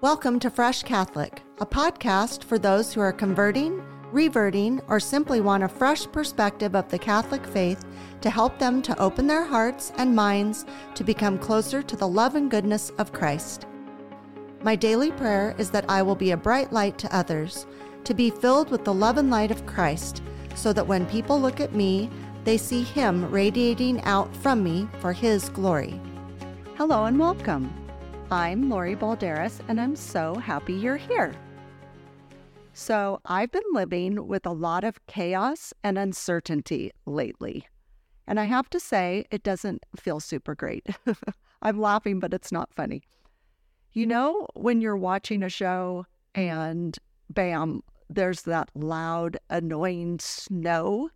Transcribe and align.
Welcome 0.00 0.38
to 0.40 0.50
Fresh 0.50 0.84
Catholic, 0.84 1.42
a 1.58 1.66
podcast 1.66 2.44
for 2.44 2.56
those 2.56 2.92
who 2.92 3.00
are 3.00 3.12
converting, 3.12 3.82
reverting, 4.12 4.80
or 4.86 5.00
simply 5.00 5.40
want 5.40 5.64
a 5.64 5.68
fresh 5.68 6.06
perspective 6.12 6.76
of 6.76 6.88
the 6.88 6.98
Catholic 6.98 7.44
faith 7.44 7.84
to 8.20 8.30
help 8.30 8.58
them 8.58 8.80
to 8.82 8.96
open 9.00 9.26
their 9.26 9.44
hearts 9.44 9.92
and 9.96 10.14
minds 10.14 10.64
to 10.94 11.02
become 11.02 11.36
closer 11.36 11.82
to 11.82 11.96
the 11.96 12.06
love 12.06 12.36
and 12.36 12.50
goodness 12.50 12.90
of 12.98 13.12
Christ. 13.12 13.66
My 14.62 14.76
daily 14.76 15.10
prayer 15.10 15.54
is 15.58 15.70
that 15.70 15.84
I 15.88 16.02
will 16.02 16.14
be 16.14 16.30
a 16.30 16.36
bright 16.36 16.72
light 16.72 16.96
to 16.98 17.16
others, 17.16 17.66
to 18.04 18.14
be 18.14 18.30
filled 18.30 18.70
with 18.70 18.84
the 18.84 18.94
love 18.94 19.18
and 19.18 19.30
light 19.30 19.50
of 19.50 19.66
Christ, 19.66 20.22
so 20.54 20.72
that 20.72 20.86
when 20.86 21.06
people 21.06 21.40
look 21.40 21.60
at 21.60 21.74
me, 21.74 22.08
they 22.44 22.56
see 22.56 22.82
Him 22.82 23.30
radiating 23.30 24.00
out 24.02 24.34
from 24.36 24.62
me 24.62 24.88
for 25.00 25.12
His 25.12 25.48
glory. 25.48 26.00
Hello 26.76 27.04
and 27.06 27.18
welcome. 27.18 27.87
I'm 28.30 28.68
Lori 28.68 28.94
Balderas, 28.94 29.60
and 29.68 29.80
I'm 29.80 29.96
so 29.96 30.34
happy 30.34 30.74
you're 30.74 30.98
here. 30.98 31.34
So, 32.74 33.22
I've 33.24 33.50
been 33.50 33.62
living 33.72 34.28
with 34.28 34.44
a 34.44 34.52
lot 34.52 34.84
of 34.84 35.06
chaos 35.06 35.72
and 35.82 35.96
uncertainty 35.96 36.92
lately. 37.06 37.66
And 38.26 38.38
I 38.38 38.44
have 38.44 38.68
to 38.68 38.78
say, 38.78 39.24
it 39.30 39.42
doesn't 39.42 39.82
feel 39.96 40.20
super 40.20 40.54
great. 40.54 40.86
I'm 41.62 41.80
laughing, 41.80 42.20
but 42.20 42.34
it's 42.34 42.52
not 42.52 42.74
funny. 42.74 43.02
You 43.94 44.04
know, 44.04 44.46
when 44.52 44.82
you're 44.82 44.98
watching 44.98 45.42
a 45.42 45.48
show 45.48 46.04
and 46.34 46.98
bam, 47.30 47.82
there's 48.10 48.42
that 48.42 48.68
loud, 48.74 49.38
annoying 49.48 50.18
snow 50.20 51.08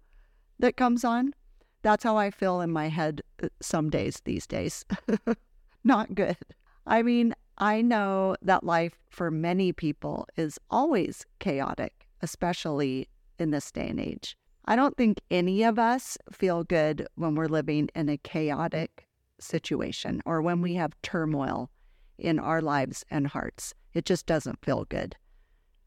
that 0.59 0.79
comes 0.79 1.05
on? 1.05 1.35
That's 1.83 2.05
how 2.05 2.17
I 2.17 2.31
feel 2.31 2.63
in 2.63 2.71
my 2.71 2.89
head 2.89 3.21
uh, 3.43 3.49
some 3.61 3.91
days 3.91 4.23
these 4.25 4.47
days. 4.47 4.87
not 5.85 6.15
good. 6.15 6.39
I 6.87 7.03
mean, 7.03 7.35
I 7.59 7.83
know 7.83 8.37
that 8.43 8.65
life 8.65 8.99
for 9.09 9.31
many 9.31 9.73
people 9.73 10.27
is 10.37 10.59
always 10.71 11.25
chaotic, 11.39 12.09
especially 12.21 13.09
in 13.39 13.51
this 13.51 13.71
day 13.71 13.89
and 13.89 14.01
age. 14.01 14.37
I 14.65 14.77
don't 14.77 14.97
think 14.97 15.21
any 15.31 15.63
of 15.65 15.79
us 15.79 16.17
feel 16.31 16.65
good 16.65 17.07
when 17.17 17.35
we're 17.35 17.47
living 17.47 17.89
in 17.95 18.09
a 18.09 18.17
chaotic 18.17 19.09
situation 19.41 20.23
or 20.25 20.41
when 20.41 20.63
we 20.63 20.75
have 20.75 21.01
turmoil 21.03 21.71
in 22.19 22.39
our 22.39 22.61
lives 22.61 23.05
and 23.11 23.27
hearts. 23.27 23.75
It 23.95 24.05
just 24.05 24.27
doesn't 24.27 24.65
feel 24.65 24.85
good. 24.85 25.17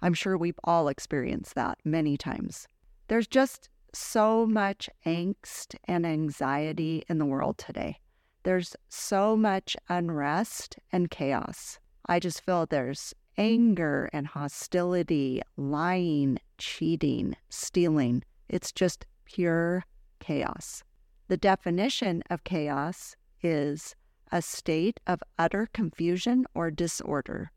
I'm 0.01 0.13
sure 0.13 0.37
we've 0.37 0.59
all 0.63 0.87
experienced 0.87 1.55
that 1.55 1.79
many 1.83 2.17
times. 2.17 2.67
There's 3.07 3.27
just 3.27 3.69
so 3.93 4.45
much 4.45 4.89
angst 5.05 5.75
and 5.85 6.05
anxiety 6.05 7.03
in 7.07 7.17
the 7.17 7.25
world 7.25 7.57
today. 7.57 7.99
There's 8.45 8.75
so 8.89 9.35
much 9.35 9.75
unrest 9.89 10.77
and 10.91 11.09
chaos. 11.09 11.79
I 12.05 12.19
just 12.19 12.45
feel 12.45 12.67
there's 12.67 13.15
mm-hmm. 13.35 13.41
anger 13.41 14.09
and 14.13 14.27
hostility, 14.27 15.41
lying, 15.57 16.37
cheating, 16.59 17.35
stealing. 17.49 18.23
It's 18.47 18.71
just 18.71 19.07
pure 19.25 19.83
chaos. 20.19 20.83
The 21.27 21.37
definition 21.37 22.21
of 22.29 22.43
chaos 22.43 23.15
is 23.41 23.95
a 24.31 24.43
state 24.43 24.99
of 25.07 25.23
utter 25.39 25.67
confusion 25.73 26.45
or 26.53 26.69
disorder, 26.69 27.51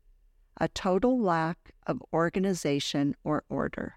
a 0.57 0.69
total 0.69 1.21
lack 1.21 1.71
of 1.85 2.01
organization 2.11 3.15
or 3.23 3.43
order. 3.47 3.93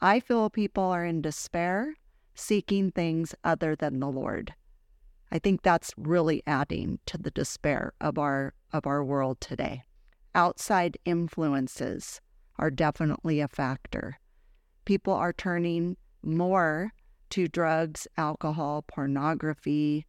I 0.00 0.18
feel 0.18 0.50
people 0.50 0.82
are 0.82 1.04
in 1.04 1.22
despair, 1.22 1.94
seeking 2.34 2.90
things 2.90 3.32
other 3.44 3.76
than 3.76 4.00
the 4.00 4.10
Lord. 4.10 4.54
I 5.32 5.38
think 5.38 5.62
that's 5.62 5.94
really 5.96 6.42
adding 6.46 6.98
to 7.06 7.16
the 7.16 7.30
despair 7.30 7.94
of 8.02 8.18
our 8.18 8.52
of 8.70 8.86
our 8.86 9.02
world 9.02 9.40
today. 9.40 9.82
Outside 10.34 10.98
influences 11.06 12.20
are 12.58 12.70
definitely 12.70 13.40
a 13.40 13.48
factor. 13.48 14.18
People 14.84 15.14
are 15.14 15.32
turning 15.32 15.96
more 16.22 16.92
to 17.30 17.48
drugs, 17.48 18.06
alcohol, 18.18 18.84
pornography, 18.86 20.04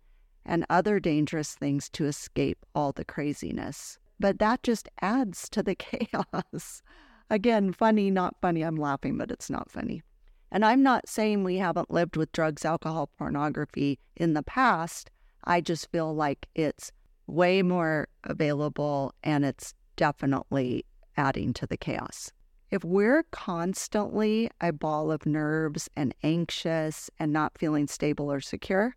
and 0.45 0.65
other 0.69 0.99
dangerous 0.99 1.55
things 1.55 1.87
to 1.91 2.05
escape 2.05 2.65
all 2.75 2.91
the 2.91 3.05
craziness. 3.05 3.97
But 4.19 4.39
that 4.39 4.61
just 4.61 4.89
adds 5.01 5.47
to 5.51 5.63
the 5.63 5.75
chaos. 5.79 6.83
Again, 7.29 7.71
funny, 7.71 8.11
not 8.11 8.35
funny. 8.41 8.61
I'm 8.61 8.75
laughing, 8.75 9.17
but 9.17 9.31
it's 9.31 9.49
not 9.49 9.71
funny. 9.71 10.03
And 10.51 10.65
I'm 10.65 10.83
not 10.83 11.07
saying 11.07 11.43
we 11.43 11.57
haven't 11.57 11.89
lived 11.89 12.17
with 12.17 12.31
drugs, 12.33 12.65
alcohol, 12.65 13.09
pornography 13.17 13.99
in 14.17 14.33
the 14.33 14.43
past. 14.43 15.09
I 15.45 15.61
just 15.61 15.91
feel 15.91 16.13
like 16.13 16.47
it's 16.55 16.91
way 17.27 17.61
more 17.61 18.07
available 18.23 19.13
and 19.23 19.45
it's 19.45 19.73
definitely 19.95 20.85
adding 21.15 21.53
to 21.53 21.67
the 21.67 21.77
chaos. 21.77 22.31
If 22.71 22.83
we're 22.83 23.23
constantly 23.31 24.49
a 24.59 24.73
ball 24.73 25.11
of 25.11 25.25
nerves 25.25 25.89
and 25.95 26.15
anxious 26.23 27.09
and 27.19 27.31
not 27.31 27.57
feeling 27.57 27.87
stable 27.87 28.31
or 28.31 28.41
secure, 28.41 28.95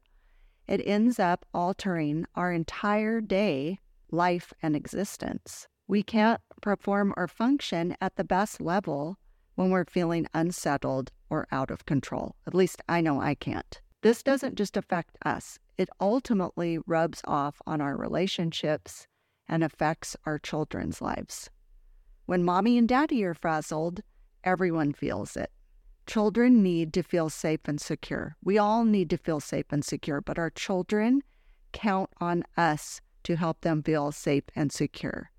it 0.67 0.81
ends 0.87 1.19
up 1.19 1.45
altering 1.53 2.27
our 2.35 2.53
entire 2.53 3.21
day, 3.21 3.79
life, 4.11 4.53
and 4.63 4.75
existence. 4.75 5.69
We 5.87 6.03
can't 6.03 6.41
perform 6.63 7.13
or 7.17 7.29
function 7.29 7.97
at 8.01 8.17
the 8.17 8.25
best 8.25 8.61
level 8.61 9.19
when 9.55 9.71
we're 9.71 9.85
feeling 9.85 10.27
unsettled 10.35 11.13
or 11.31 11.47
out 11.53 11.71
of 11.71 11.87
control. 11.87 12.35
At 12.47 12.55
least 12.55 12.83
I 12.89 13.01
know 13.01 13.21
I 13.21 13.35
can't. 13.35 13.81
This 14.03 14.23
doesn't 14.23 14.57
just 14.57 14.77
affect 14.77 15.17
us, 15.25 15.59
it 15.79 15.89
ultimately 16.01 16.79
rubs 16.87 17.21
off 17.25 17.61
on 17.67 17.81
our 17.81 17.97
relationships 17.97 19.07
and 19.49 19.63
affects 19.63 20.17
our 20.25 20.39
children's 20.39 21.01
lives. 21.01 21.51
When 22.27 22.45
mommy 22.45 22.79
and 22.79 22.89
daddy 22.89 23.25
are 23.25 23.35
frazzled, 23.35 24.01
everyone 24.43 24.93
feels 24.93 25.37
it. 25.37 25.51
Children 26.07 26.63
need 26.63 26.93
to 26.95 27.03
feel 27.03 27.29
safe 27.31 27.61
and 27.67 27.81
secure. 27.81 28.37
We 28.43 28.59
all 28.59 28.85
need 28.85 29.11
to 29.11 29.17
feel 29.17 29.41
safe 29.41 29.67
and 29.71 29.85
secure, 29.85 30.21
but 30.21 30.39
our 30.39 30.51
children 30.51 31.23
count 31.73 32.11
on 32.21 32.45
us 32.57 33.01
to 33.25 33.37
help 33.37 33.61
them 33.61 33.83
feel 33.83 34.13
safe 34.13 34.45
and 34.55 34.73
secure. 34.73 35.31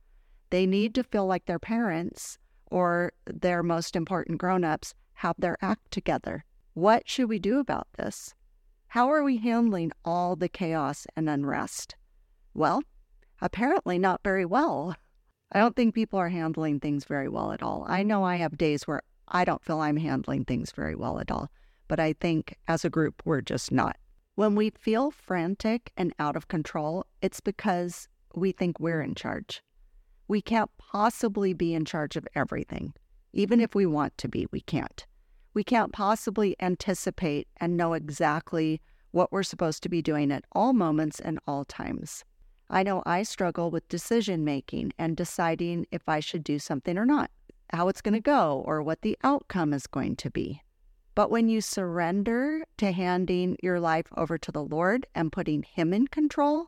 They 0.50 0.66
need 0.66 0.94
to 0.96 1.04
feel 1.04 1.26
like 1.26 1.46
their 1.46 1.60
parents 1.60 2.38
or 2.70 3.14
their 3.26 3.64
most 3.64 3.96
important 3.96 4.40
grown 4.40 4.64
ups 4.64 4.94
have 5.16 5.36
their 5.38 5.58
act 5.62 5.90
together. 5.92 6.44
What 6.74 7.10
should 7.10 7.30
we 7.30 7.40
do 7.40 7.60
about 7.60 7.88
this? 7.98 8.36
How 8.98 9.12
are 9.12 9.24
we 9.24 9.38
handling 9.38 9.92
all 10.04 10.36
the 10.36 10.50
chaos 10.50 11.06
and 11.16 11.30
unrest? 11.30 11.96
Well, 12.56 12.82
apparently 13.40 14.00
not 14.00 14.24
very 14.24 14.44
well. 14.44 14.96
I 15.52 15.60
don't 15.60 15.76
think 15.76 15.94
people 15.94 16.18
are 16.18 16.30
handling 16.30 16.80
things 16.80 17.06
very 17.06 17.30
well 17.30 17.52
at 17.52 17.62
all. 17.62 17.86
I 17.88 18.02
know 18.02 18.24
I 18.24 18.38
have 18.38 18.58
days 18.58 18.88
where 18.88 19.04
I 19.28 19.46
don't 19.46 19.64
feel 19.64 19.82
I'm 19.82 19.98
handling 19.98 20.46
things 20.46 20.72
very 20.72 20.96
well 20.96 21.20
at 21.20 21.30
all, 21.30 21.52
but 21.88 22.00
I 22.00 22.14
think 22.14 22.56
as 22.68 22.84
a 22.84 22.90
group, 22.90 23.22
we're 23.24 23.42
just 23.42 23.72
not. 23.72 23.98
When 24.34 24.56
we 24.56 24.72
feel 24.72 25.12
frantic 25.12 25.92
and 25.96 26.12
out 26.18 26.36
of 26.36 26.48
control, 26.48 27.06
it's 27.22 27.40
because 27.40 28.08
we 28.34 28.52
think 28.52 28.80
we're 28.80 29.04
in 29.04 29.14
charge. 29.14 29.62
We 30.28 30.42
can't 30.42 30.72
possibly 30.80 31.54
be 31.54 31.76
in 31.76 31.86
charge 31.86 32.16
of 32.16 32.28
everything. 32.34 32.96
Even 33.32 33.62
if 33.62 33.76
we 33.76 33.86
want 33.86 34.18
to 34.18 34.28
be, 34.28 34.48
we 34.52 34.62
can't 34.62 35.06
we 35.58 35.64
can't 35.64 35.92
possibly 35.92 36.56
anticipate 36.60 37.48
and 37.58 37.76
know 37.76 37.94
exactly 37.94 38.80
what 39.10 39.32
we're 39.32 39.42
supposed 39.42 39.82
to 39.82 39.90
be 39.90 40.04
doing 40.04 40.32
at 40.32 40.46
all 40.52 40.72
moments 40.72 41.20
and 41.20 41.40
all 41.48 41.66
times. 41.66 42.24
I 42.70 42.84
know 42.84 43.02
I 43.08 43.24
struggle 43.24 43.72
with 43.72 43.90
decision 43.90 44.46
making 44.46 44.94
and 45.00 45.18
deciding 45.18 45.88
if 45.90 46.08
I 46.08 46.20
should 46.20 46.44
do 46.44 46.60
something 46.60 46.96
or 46.96 47.08
not, 47.08 47.32
how 47.74 47.88
it's 47.88 48.04
going 48.04 48.14
to 48.14 48.20
go, 48.20 48.64
or 48.68 48.84
what 48.84 49.02
the 49.02 49.18
outcome 49.24 49.74
is 49.74 49.88
going 49.88 50.16
to 50.18 50.30
be. 50.30 50.62
But 51.16 51.32
when 51.32 51.50
you 51.50 51.62
surrender 51.62 52.64
to 52.78 52.92
handing 52.92 53.58
your 53.64 53.80
life 53.80 54.06
over 54.16 54.38
to 54.38 54.52
the 54.52 54.64
Lord 54.64 55.08
and 55.16 55.32
putting 55.32 55.64
Him 55.64 55.92
in 55.92 56.06
control, 56.06 56.68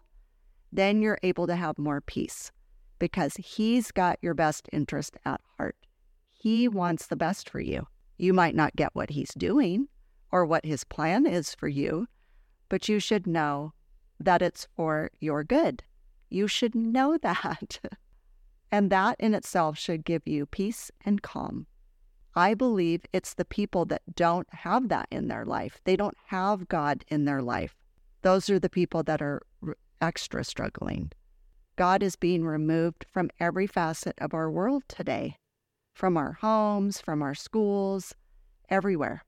then 0.71 1.03
you're 1.03 1.19
able 1.21 1.45
to 1.45 1.55
have 1.55 1.77
more 1.77 2.01
peace 2.01 2.51
because 2.97 3.35
He's 3.35 3.91
got 3.91 4.17
your 4.23 4.33
best 4.33 4.67
interest 4.73 5.15
at 5.25 5.41
heart. 5.57 5.75
He 6.33 6.67
wants 6.67 7.05
the 7.05 7.15
best 7.15 7.51
for 7.51 7.59
you. 7.59 7.85
You 8.21 8.33
might 8.33 8.53
not 8.53 8.75
get 8.75 8.93
what 8.93 9.11
he's 9.11 9.33
doing 9.33 9.87
or 10.29 10.45
what 10.45 10.65
his 10.65 10.83
plan 10.83 11.25
is 11.25 11.55
for 11.55 11.69
you, 11.69 12.07
but 12.67 12.89
you 12.89 12.99
should 12.99 13.25
know 13.25 13.71
that 14.19 14.41
it's 14.41 14.67
for 14.75 15.09
your 15.21 15.45
good. 15.45 15.83
You 16.29 16.49
should 16.49 16.75
know 16.75 17.17
that. 17.21 17.79
and 18.73 18.89
that 18.89 19.15
in 19.19 19.33
itself 19.33 19.77
should 19.77 20.03
give 20.03 20.27
you 20.27 20.45
peace 20.45 20.91
and 21.05 21.21
calm. 21.21 21.65
I 22.35 22.55
believe 22.55 23.05
it's 23.13 23.33
the 23.33 23.45
people 23.45 23.85
that 23.85 24.01
don't 24.15 24.53
have 24.53 24.89
that 24.89 25.07
in 25.09 25.29
their 25.29 25.45
life. 25.45 25.79
They 25.85 25.95
don't 25.95 26.17
have 26.27 26.67
God 26.67 27.05
in 27.07 27.23
their 27.23 27.41
life. 27.41 27.77
Those 28.21 28.49
are 28.49 28.59
the 28.59 28.69
people 28.69 29.01
that 29.03 29.21
are 29.21 29.41
extra 30.01 30.43
struggling. 30.43 31.13
God 31.77 32.03
is 32.03 32.17
being 32.17 32.43
removed 32.43 33.05
from 33.13 33.29
every 33.39 33.65
facet 33.65 34.15
of 34.19 34.33
our 34.33 34.51
world 34.51 34.83
today 34.89 35.37
from 35.99 36.15
our 36.15 36.31
homes, 36.31 37.01
from 37.01 37.21
our 37.21 37.35
schools, 37.35 38.15
everywhere. 38.69 39.21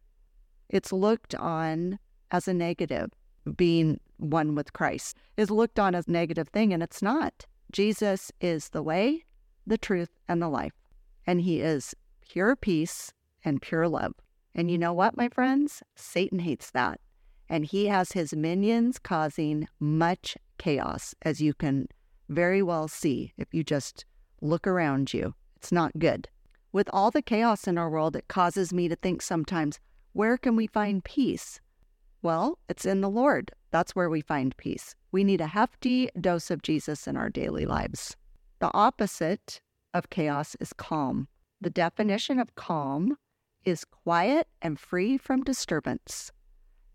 It's 0.70 0.94
looked 0.94 1.36
on 1.36 2.00
as 2.32 2.48
a 2.48 2.54
negative. 2.54 3.10
Being 3.58 4.00
one 4.18 4.56
with 4.56 4.72
Christ 4.72 5.18
is 5.36 5.52
looked 5.52 5.80
on 5.80 5.96
as 5.96 6.08
a 6.08 6.12
negative 6.12 6.48
thing, 6.48 6.72
and 6.72 6.82
it's 6.82 7.02
not. 7.02 7.46
Jesus 7.74 8.32
is 8.40 8.70
the 8.70 8.82
way, 8.82 9.26
the 9.68 9.78
truth, 9.78 10.12
and 10.30 10.42
the 10.42 10.48
life. 10.48 10.72
And 11.28 11.42
He 11.42 11.60
is 11.60 11.94
pure 12.22 12.56
peace 12.56 13.12
and 13.44 13.62
pure 13.62 13.90
love. 13.90 14.14
And 14.56 14.72
you 14.72 14.78
know 14.78 14.94
what, 14.94 15.18
my 15.18 15.28
friends? 15.28 15.84
Satan 15.98 16.40
hates 16.40 16.72
that. 16.72 17.02
And 17.50 17.66
he 17.66 17.88
has 17.88 18.14
his 18.14 18.34
minions 18.34 18.98
causing 18.98 19.68
much 19.82 20.38
chaos, 20.58 21.14
as 21.24 21.42
you 21.42 21.54
can 21.54 21.90
very 22.30 22.62
well 22.62 22.88
see 22.88 23.34
if 23.38 23.54
you 23.54 23.62
just 23.62 24.06
look 24.40 24.66
around 24.66 25.14
you. 25.14 25.36
It's 25.58 25.72
not 25.72 25.92
good. 26.00 26.30
With 26.74 26.90
all 26.94 27.12
the 27.12 27.22
chaos 27.22 27.68
in 27.68 27.78
our 27.78 27.90
world, 27.90 28.16
it 28.16 28.30
causes 28.30 28.72
me 28.72 28.88
to 28.88 28.96
think 28.96 29.22
sometimes, 29.22 29.80
where 30.14 30.38
can 30.38 30.56
we 30.56 30.68
find 30.68 31.04
peace? 31.04 31.60
Well, 32.22 32.60
it's 32.70 32.86
in 32.86 33.02
the 33.02 33.10
Lord. 33.10 33.52
That's 33.72 33.96
where 33.96 34.10
we 34.10 34.22
find 34.22 34.56
peace. 34.56 34.96
We 35.12 35.24
need 35.24 35.42
a 35.42 35.48
hefty 35.48 36.10
dose 36.20 36.50
of 36.50 36.62
Jesus 36.62 37.08
in 37.08 37.18
our 37.18 37.30
daily 37.30 37.66
lives. 37.66 38.16
The 38.60 38.72
opposite 38.74 39.60
of 39.94 40.10
chaos 40.10 40.56
is 40.62 40.72
calm. 40.72 41.28
The 41.60 41.70
definition 41.70 42.40
of 42.40 42.56
calm 42.56 43.18
is 43.66 43.86
quiet 43.86 44.48
and 44.62 44.80
free 44.80 45.18
from 45.18 45.44
disturbance, 45.44 46.32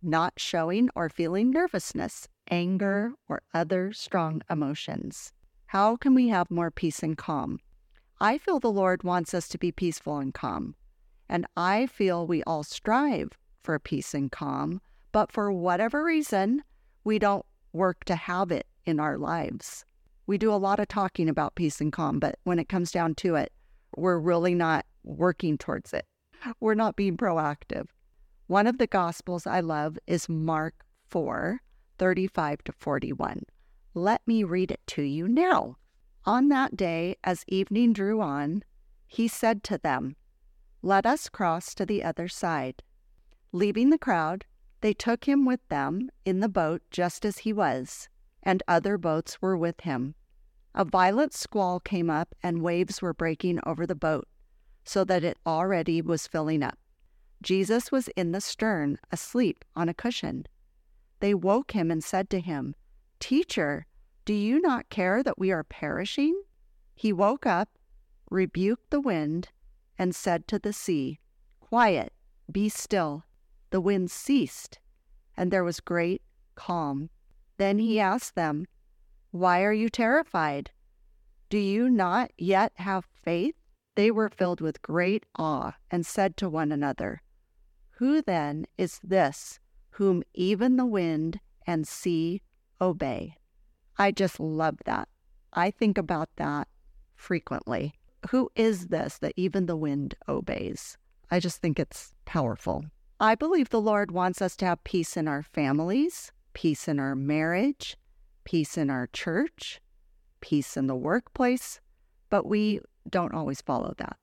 not 0.03 0.35
showing 0.37 0.89
or 0.95 1.11
feeling 1.11 1.51
nervousness, 1.51 2.29
anger, 2.51 3.13
or 3.29 3.43
other 3.53 3.93
strong 3.93 4.43
emotions. 4.49 5.33
How 5.67 5.97
can 5.97 6.15
we 6.15 6.29
have 6.29 6.51
more 6.51 6.71
peace 6.71 7.03
and 7.03 7.17
calm? 7.17 7.59
I 8.19 8.39
feel 8.39 8.61
the 8.61 8.73
Lord 8.73 9.03
wants 9.03 9.35
us 9.35 9.47
to 9.49 9.59
be 9.59 9.71
peaceful 9.71 10.17
and 10.19 10.33
calm. 10.33 10.75
And 11.29 11.47
I 11.57 11.87
feel 11.87 12.27
we 12.27 12.43
all 12.45 12.63
strive 12.63 13.31
for 13.63 13.79
peace 13.79 14.15
and 14.15 14.33
calm, 14.33 14.81
but 15.13 15.31
for 15.31 15.53
whatever 15.53 16.03
reason, 16.03 16.63
we 17.05 17.19
don't 17.19 17.45
work 17.75 18.05
to 18.05 18.17
have 18.17 18.51
it 18.51 18.67
in 18.87 19.01
our 19.01 19.19
lives. 19.19 19.85
We 20.27 20.39
do 20.39 20.51
a 20.51 20.57
lot 20.57 20.81
of 20.81 20.89
talking 20.89 21.29
about 21.29 21.57
peace 21.57 21.81
and 21.81 21.93
calm, 21.93 22.19
but 22.19 22.39
when 22.45 22.59
it 22.59 22.71
comes 22.71 22.91
down 22.91 23.17
to 23.17 23.35
it, 23.35 23.53
we're 23.97 24.19
really 24.19 24.55
not 24.55 24.87
working 25.05 25.59
towards 25.59 25.93
it. 25.93 26.07
We're 26.61 26.75
not 26.75 26.97
being 26.97 27.17
proactive. 27.17 27.87
One 28.47 28.67
of 28.67 28.79
the 28.79 28.87
Gospels 28.87 29.47
I 29.47 29.61
love 29.61 29.99
is 30.07 30.29
Mark 30.29 30.85
4 31.09 31.61
35 31.99 32.65
to 32.65 32.73
41. 32.73 33.43
Let 33.95 34.21
me 34.27 34.45
read 34.45 34.71
it 34.71 34.81
to 34.89 35.03
you 35.03 35.29
now. 35.29 35.77
On 36.27 36.49
that 36.49 36.77
day, 36.77 37.15
as 37.23 37.45
evening 37.47 37.93
drew 37.93 38.21
on, 38.21 38.65
he 39.07 39.29
said 39.29 39.63
to 39.65 39.79
them, 39.79 40.17
Let 40.83 41.07
us 41.07 41.29
cross 41.29 41.73
to 41.77 41.87
the 41.87 42.03
other 42.03 42.27
side. 42.27 42.83
Leaving 43.53 43.91
the 43.91 43.99
crowd, 43.99 44.45
they 44.81 44.93
took 44.93 45.27
him 45.27 45.45
with 45.45 45.61
them 45.69 46.11
in 46.25 46.41
the 46.41 46.49
boat 46.49 46.83
just 46.91 47.25
as 47.25 47.39
he 47.39 47.53
was, 47.53 48.09
and 48.43 48.63
other 48.67 48.99
boats 48.99 49.41
were 49.41 49.57
with 49.57 49.83
him. 49.83 50.17
A 50.75 50.85
violent 50.85 51.33
squall 51.33 51.79
came 51.79 52.11
up, 52.11 52.35
and 52.43 52.61
waves 52.61 53.01
were 53.01 53.15
breaking 53.15 53.61
over 53.65 53.87
the 53.87 53.95
boat 53.95 54.27
so 54.85 55.05
that 55.05 55.25
it 55.25 55.39
already 55.47 56.03
was 56.03 56.27
filling 56.27 56.63
up. 56.63 56.79
Jesus 57.43 57.93
was 57.93 58.09
in 58.09 58.33
the 58.33 58.41
stern, 58.41 58.99
asleep 59.13 59.65
on 59.75 59.89
a 59.89 59.95
cushion. 59.95 60.47
They 61.21 61.35
woke 61.35 61.73
him 61.73 61.91
and 61.91 62.03
said 62.03 62.31
to 62.31 62.41
him, 62.41 62.75
Teacher, 63.21 63.87
do 64.27 64.35
you 64.35 64.61
not 64.61 64.91
care 64.91 65.23
that 65.23 65.39
we 65.39 65.53
are 65.53 65.63
perishing? 65.63 66.43
He 66.97 67.13
woke 67.13 67.47
up, 67.47 67.69
rebuked 68.29 68.91
the 68.91 69.01
wind, 69.01 69.51
and 69.97 70.17
said 70.17 70.49
to 70.49 70.59
the 70.59 70.73
sea, 70.73 71.21
Quiet, 71.61 72.13
be 72.51 72.69
still. 72.69 73.25
The 73.71 73.81
wind 73.81 74.11
ceased, 74.11 74.81
and 75.37 75.51
there 75.53 75.63
was 75.63 75.79
great 75.79 76.23
calm. 76.57 77.09
Then 77.57 77.79
he 77.79 78.01
asked 78.01 78.35
them, 78.35 78.67
Why 79.31 79.63
are 79.63 79.73
you 79.73 79.89
terrified? 79.89 80.71
Do 81.49 81.59
you 81.59 81.89
not 81.89 82.33
yet 82.37 82.73
have 82.77 83.05
faith? 83.05 83.55
They 83.95 84.11
were 84.11 84.29
filled 84.29 84.61
with 84.61 84.83
great 84.83 85.25
awe 85.39 85.77
and 85.89 86.05
said 86.05 86.37
to 86.39 86.49
one 86.49 86.73
another, 86.73 87.23
Who 87.99 88.23
then 88.23 88.67
is 88.77 88.99
this 89.05 89.61
whom 89.91 90.25
even 90.35 90.77
the 90.77 90.85
wind 90.85 91.39
and 91.65 91.87
sea 91.87 92.43
obey? 92.81 93.37
I 93.99 94.11
just 94.11 94.39
love 94.39 94.79
that. 94.85 95.09
I 95.53 95.71
think 95.71 95.97
about 95.97 96.29
that 96.37 96.69
frequently. 97.15 97.95
Who 98.31 98.51
is 98.55 98.89
this 98.89 99.19
that 99.19 99.33
even 99.37 99.67
the 99.67 99.77
wind 99.77 100.15
obeys? 100.29 100.99
I 101.31 101.41
just 101.41 101.61
think 101.61 101.79
it's 101.79 102.13
powerful. 102.25 102.85
I 103.19 103.35
believe 103.35 103.71
the 103.71 103.81
Lord 103.81 104.11
wants 104.11 104.43
us 104.43 104.57
to 104.57 104.67
have 104.67 104.85
peace 104.85 105.17
in 105.17 105.27
our 105.27 105.43
families, 105.43 106.33
peace 106.53 106.87
in 106.89 107.01
our 107.01 107.15
marriage, 107.15 107.97
peace 108.45 108.77
in 108.77 108.91
our 108.91 109.09
church, 109.13 109.81
peace 110.41 110.77
in 110.77 110.87
the 110.87 110.95
workplace, 110.95 111.81
but 112.29 112.47
we 112.47 112.81
don't 113.09 113.35
always 113.35 113.63
follow 113.63 113.95
that. 113.99 114.19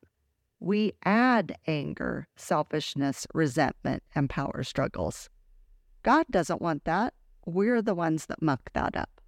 We 0.60 0.94
add 1.04 1.58
anger, 1.68 2.28
selfishness, 2.36 3.26
resentment, 3.34 4.04
and 4.14 4.30
power 4.30 4.64
struggles. 4.64 5.30
God 6.04 6.26
doesn't 6.30 6.62
want 6.62 6.86
that. 6.86 7.14
We're 7.46 7.82
the 7.82 7.96
ones 7.96 8.28
that 8.28 8.42
muck 8.42 8.72
that 8.74 8.96
up. 8.96 9.22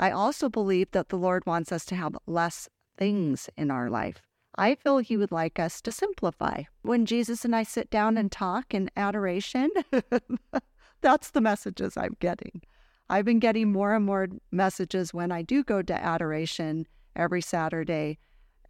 I 0.00 0.10
also 0.10 0.48
believe 0.48 0.90
that 0.92 1.10
the 1.10 1.18
Lord 1.18 1.44
wants 1.44 1.70
us 1.70 1.84
to 1.86 1.94
have 1.94 2.16
less 2.26 2.70
things 2.96 3.50
in 3.58 3.70
our 3.70 3.90
life. 3.90 4.22
I 4.56 4.74
feel 4.74 4.98
He 4.98 5.18
would 5.18 5.30
like 5.30 5.58
us 5.58 5.82
to 5.82 5.92
simplify. 5.92 6.62
When 6.80 7.04
Jesus 7.04 7.44
and 7.44 7.54
I 7.54 7.64
sit 7.64 7.90
down 7.90 8.16
and 8.16 8.32
talk 8.32 8.72
in 8.72 8.90
adoration, 8.96 9.70
that's 11.02 11.30
the 11.30 11.42
messages 11.42 11.98
I'm 11.98 12.16
getting. 12.18 12.62
I've 13.10 13.26
been 13.26 13.40
getting 13.40 13.70
more 13.70 13.94
and 13.94 14.06
more 14.06 14.28
messages 14.50 15.12
when 15.12 15.30
I 15.30 15.42
do 15.42 15.62
go 15.62 15.82
to 15.82 16.04
adoration 16.04 16.86
every 17.14 17.42
Saturday 17.42 18.18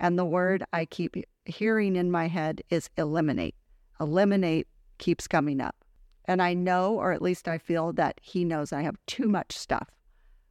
and 0.01 0.19
the 0.19 0.25
word 0.25 0.65
I 0.73 0.85
keep 0.87 1.15
hearing 1.45 1.95
in 1.95 2.11
my 2.11 2.27
head 2.27 2.63
is 2.71 2.91
eliminate. 2.97 3.55
Eliminate 4.01 4.67
keeps 4.99 5.29
coming 5.29 5.61
up. 5.61 5.77
And 6.25 6.43
I 6.43 6.55
know, 6.55 6.95
or 6.95 7.13
at 7.13 7.23
least 7.23 7.47
I 7.47 7.59
feel, 7.59 7.93
that 7.93 8.19
he 8.21 8.45
knows 8.45 8.73
I 8.73 8.83
have 8.83 8.97
too 9.07 9.29
much 9.29 9.57
stuff, 9.57 9.89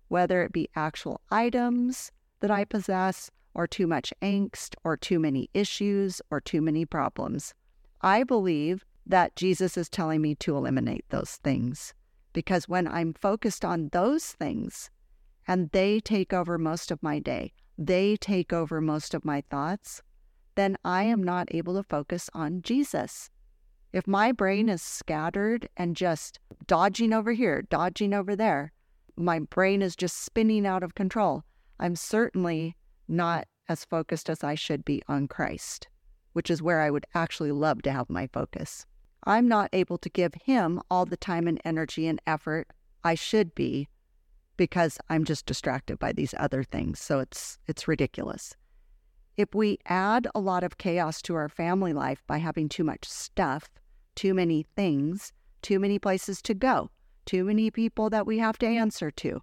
whether 0.10 0.44
it 0.44 0.52
be 0.52 0.70
actual 0.76 1.22
items 1.32 2.12
that 2.42 2.52
I 2.52 2.66
possess, 2.66 3.32
or 3.54 3.66
too 3.66 3.88
much 3.88 4.14
angst, 4.22 4.76
or 4.84 4.96
too 4.96 5.20
many 5.20 5.50
issues, 5.54 6.22
or 6.30 6.40
too 6.40 6.62
many 6.62 6.86
problems. 6.86 7.54
I 8.02 8.24
believe 8.24 8.86
that 9.06 9.36
Jesus 9.36 9.78
is 9.78 9.90
telling 9.90 10.22
me 10.22 10.36
to 10.36 10.56
eliminate 10.56 11.06
those 11.10 11.38
things 11.38 11.94
because 12.34 12.70
when 12.70 12.88
I'm 12.88 13.14
focused 13.14 13.66
on 13.66 13.90
those 13.92 14.26
things 14.26 14.90
and 15.48 15.70
they 15.72 16.00
take 16.00 16.32
over 16.32 16.58
most 16.58 16.92
of 16.92 17.02
my 17.02 17.20
day, 17.20 17.54
they 17.78 18.18
take 18.18 18.54
over 18.54 18.82
most 18.82 19.14
of 19.14 19.26
my 19.26 19.44
thoughts, 19.50 20.02
then 20.56 20.78
I 20.84 21.04
am 21.04 21.24
not 21.24 21.48
able 21.52 21.76
to 21.76 21.84
focus 21.84 22.30
on 22.34 22.62
Jesus. 22.62 23.30
If 23.92 24.06
my 24.06 24.32
brain 24.32 24.70
is 24.70 24.82
scattered 24.82 25.68
and 25.76 25.96
just 25.96 26.40
dodging 26.68 27.14
over 27.14 27.32
here, 27.32 27.64
dodging 27.64 28.14
over 28.14 28.36
there, 28.36 28.72
my 29.20 29.40
brain 29.40 29.82
is 29.82 29.96
just 29.96 30.24
spinning 30.24 30.66
out 30.66 30.84
of 30.84 30.96
control, 30.96 31.44
I'm 31.80 31.96
certainly 31.96 32.76
not 33.08 33.48
as 33.68 33.86
focused 33.86 34.30
as 34.30 34.44
I 34.44 34.56
should 34.56 34.84
be 34.86 35.02
on 35.08 35.28
Christ, 35.28 35.88
which 36.34 36.50
is 36.50 36.62
where 36.62 36.82
I 36.82 36.90
would 36.90 37.06
actually 37.14 37.52
love 37.52 37.82
to 37.84 37.92
have 37.92 38.10
my 38.10 38.28
focus. 38.28 38.86
I'm 39.26 39.48
not 39.48 39.70
able 39.74 39.98
to 40.00 40.10
give 40.10 40.34
Him 40.34 40.82
all 40.90 41.06
the 41.06 41.18
time 41.18 41.48
and 41.48 41.60
energy 41.66 42.08
and 42.08 42.22
effort 42.26 42.68
I 43.04 43.16
should 43.16 43.54
be 43.56 43.88
because 44.58 44.98
I'm 45.10 45.24
just 45.24 45.46
distracted 45.46 46.00
by 46.00 46.12
these 46.12 46.34
other 46.38 46.64
things. 46.64 47.00
So 47.00 47.20
it's 47.20 47.58
it's 47.68 47.88
ridiculous. 47.88 48.56
If 49.38 49.56
we 49.56 49.80
add 49.86 50.28
a 50.36 50.40
lot 50.40 50.64
of 50.64 50.78
chaos 50.78 51.22
to 51.24 51.36
our 51.36 51.48
family 51.48 51.94
life 51.94 52.22
by 52.28 52.40
having 52.40 52.68
too 52.68 52.84
much 52.84 53.06
stuff, 53.08 53.70
too 54.16 54.34
many 54.34 54.66
things, 54.76 55.32
too 55.62 55.80
many 55.80 55.98
places 55.98 56.42
to 56.42 56.54
go, 56.54 56.90
too 57.30 57.44
many 57.44 57.70
people 57.70 58.10
that 58.10 58.26
we 58.26 58.40
have 58.40 58.58
to 58.58 58.66
answer 58.66 59.12
to, 59.12 59.40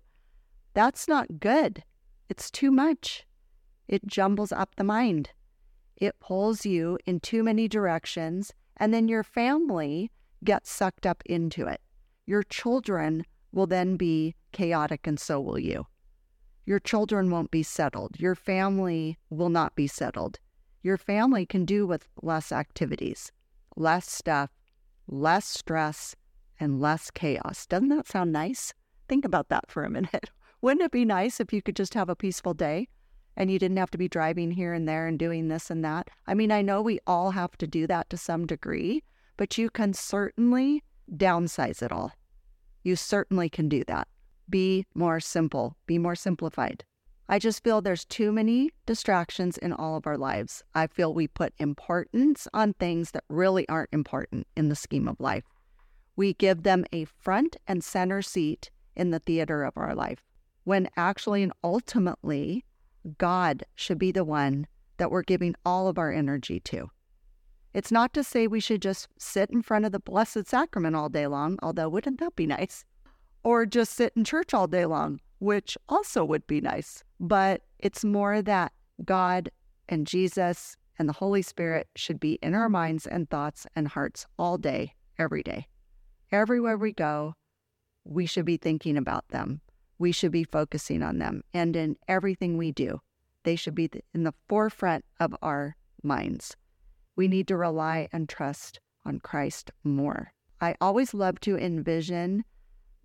that's 0.75 1.07
not 1.07 1.38
good. 1.38 1.85
It's 2.28 2.50
too 2.50 2.73
much. 2.73 3.25
It 3.87 4.05
jumbles 4.09 4.50
up 4.50 4.75
the 4.75 4.83
mind. 4.83 5.31
It 5.97 6.19
pulls 6.19 6.66
you 6.66 6.99
in 7.07 7.21
too 7.21 7.45
many 7.45 7.69
directions, 7.69 8.52
and 8.76 8.93
then 8.93 9.07
your 9.07 9.23
family 9.23 10.11
gets 10.43 10.69
sucked 10.69 11.07
up 11.07 11.23
into 11.26 11.69
it. 11.69 11.81
Your 12.26 12.43
children 12.43 13.25
will 13.52 13.69
then 13.69 13.97
be 13.97 14.35
chaotic, 14.50 15.07
and 15.07 15.21
so 15.21 15.40
will 15.40 15.61
you. 15.61 15.87
Your 16.64 16.81
children 16.81 17.31
won't 17.31 17.52
be 17.52 17.62
settled. 17.62 18.19
Your 18.19 18.35
family 18.35 19.16
will 19.31 19.49
not 19.49 19.76
be 19.76 19.87
settled. 19.87 20.40
Your 20.83 20.97
family 20.97 21.47
can 21.47 21.64
do 21.64 21.87
with 21.87 22.09
less 22.21 22.50
activities, 22.50 23.31
less 23.76 24.11
stuff, 24.11 24.50
less 25.07 25.47
stress, 25.47 26.16
and 26.58 26.80
less 26.80 27.10
chaos. 27.10 27.66
Doesn't 27.66 27.88
that 27.88 28.08
sound 28.08 28.32
nice? 28.32 28.75
Think 29.08 29.25
about 29.25 29.48
that 29.48 29.70
for 29.70 29.84
a 29.84 29.90
minute. 29.90 30.30
Wouldn't 30.60 30.84
it 30.84 30.90
be 30.90 31.04
nice 31.04 31.40
if 31.40 31.52
you 31.52 31.62
could 31.62 31.76
just 31.76 31.94
have 31.94 32.08
a 32.08 32.16
peaceful 32.16 32.54
day 32.54 32.88
and 33.36 33.50
you 33.50 33.58
didn't 33.58 33.76
have 33.76 33.90
to 33.90 33.98
be 33.98 34.08
driving 34.08 34.50
here 34.50 34.72
and 34.72 34.88
there 34.88 35.06
and 35.06 35.18
doing 35.18 35.48
this 35.48 35.70
and 35.70 35.84
that? 35.84 36.08
I 36.26 36.34
mean, 36.34 36.50
I 36.50 36.62
know 36.62 36.80
we 36.80 36.98
all 37.06 37.30
have 37.32 37.56
to 37.58 37.66
do 37.66 37.86
that 37.86 38.10
to 38.10 38.16
some 38.16 38.46
degree, 38.46 39.04
but 39.36 39.58
you 39.58 39.70
can 39.70 39.92
certainly 39.92 40.82
downsize 41.14 41.82
it 41.82 41.92
all. 41.92 42.12
You 42.82 42.96
certainly 42.96 43.48
can 43.48 43.68
do 43.68 43.84
that. 43.84 44.08
Be 44.48 44.86
more 44.94 45.20
simple, 45.20 45.76
be 45.86 45.98
more 45.98 46.14
simplified. 46.14 46.84
I 47.28 47.40
just 47.40 47.64
feel 47.64 47.80
there's 47.80 48.04
too 48.04 48.30
many 48.30 48.70
distractions 48.86 49.58
in 49.58 49.72
all 49.72 49.96
of 49.96 50.06
our 50.06 50.16
lives. 50.16 50.62
I 50.75 50.86
feel 50.86 51.12
we 51.12 51.26
put 51.26 51.52
importance 51.58 52.46
on 52.54 52.75
things 52.75 53.10
that 53.10 53.25
really 53.28 53.68
aren't 53.68 53.92
important 53.92 54.46
in 54.56 54.68
the 54.68 54.76
scheme 54.76 55.08
of 55.08 55.18
life. 55.18 55.42
We 56.16 56.32
give 56.35 56.62
them 56.62 56.85
a 56.92 57.04
front 57.04 57.56
and 57.66 57.85
center 57.85 58.23
seat 58.23 58.70
in 58.96 59.11
the 59.11 59.18
theater 59.18 59.62
of 59.62 59.76
our 59.76 59.94
life, 59.94 60.23
when 60.64 60.88
actually 60.96 61.42
and 61.42 61.52
ultimately, 61.62 62.64
God 63.18 63.64
should 63.75 63.99
be 63.99 64.11
the 64.11 64.25
one 64.25 64.66
that 64.96 65.11
we're 65.11 65.23
giving 65.23 65.54
all 65.64 65.88
of 65.88 65.99
our 65.99 66.11
energy 66.11 66.58
to. 66.61 66.90
It's 67.75 67.92
not 67.92 68.14
to 68.14 68.25
say 68.25 68.46
we 68.46 68.61
should 68.61 68.80
just 68.80 69.08
sit 69.18 69.50
in 69.50 69.61
front 69.61 69.85
of 69.85 69.92
the 69.92 70.00
Blessed 70.00 70.46
Sacrament 70.46 70.96
all 70.96 71.11
day 71.11 71.26
long, 71.26 71.58
although 71.62 71.90
wouldn't 71.90 72.20
that 72.20 72.35
be 72.35 72.46
nice? 72.46 72.87
Or 73.44 73.66
just 73.66 73.92
sit 73.92 74.14
in 74.16 74.25
church 74.25 74.54
all 74.54 74.66
day 74.66 74.87
long, 74.87 75.20
which 75.38 75.76
also 75.88 76.25
would 76.25 76.46
be 76.46 76.62
nice. 76.62 77.04
But 77.20 77.61
it's 77.78 78.02
more 78.02 78.40
that 78.40 78.73
God 79.04 79.50
and 79.90 80.06
Jesus 80.06 80.78
and 80.99 81.06
the 81.06 81.12
Holy 81.12 81.42
Spirit 81.42 81.88
should 81.94 82.18
be 82.18 82.38
in 82.42 82.54
our 82.54 82.70
minds 82.70 83.06
and 83.06 83.28
thoughts 83.28 83.66
and 83.76 83.87
hearts 83.87 84.26
all 84.38 84.56
day, 84.56 84.94
every 85.18 85.42
day. 85.42 85.66
Everywhere 86.33 86.76
we 86.76 86.92
go, 86.92 87.35
we 88.04 88.26
should 88.26 88.45
be 88.45 88.56
thinking 88.56 88.97
about 88.97 89.28
them. 89.28 89.61
We 89.99 90.12
should 90.12 90.33
be 90.33 90.45
focusing 90.45 91.02
on 91.02 91.18
them. 91.18 91.42
And 91.54 91.76
in 91.76 91.97
everything 92.09 92.56
we 92.56 92.73
do, 92.73 93.00
they 93.45 93.56
should 93.56 93.75
be 93.75 93.90
in 94.14 94.25
the 94.25 94.35
forefront 94.49 95.04
of 95.21 95.35
our 95.42 95.76
minds 96.02 96.56
we 97.16 97.26
need 97.26 97.49
to 97.49 97.56
rely 97.56 98.09
and 98.12 98.28
trust 98.28 98.78
on 99.04 99.18
Christ 99.18 99.71
more. 99.83 100.33
I 100.61 100.76
always 100.80 101.14
love 101.14 101.40
to 101.40 101.56
envision 101.56 102.45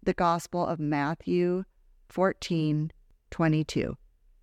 the 0.04 0.13
Gospel 0.13 0.66
of 0.66 0.80
Matthew 0.80 1.63
14 2.10 2.92
22 3.30 3.98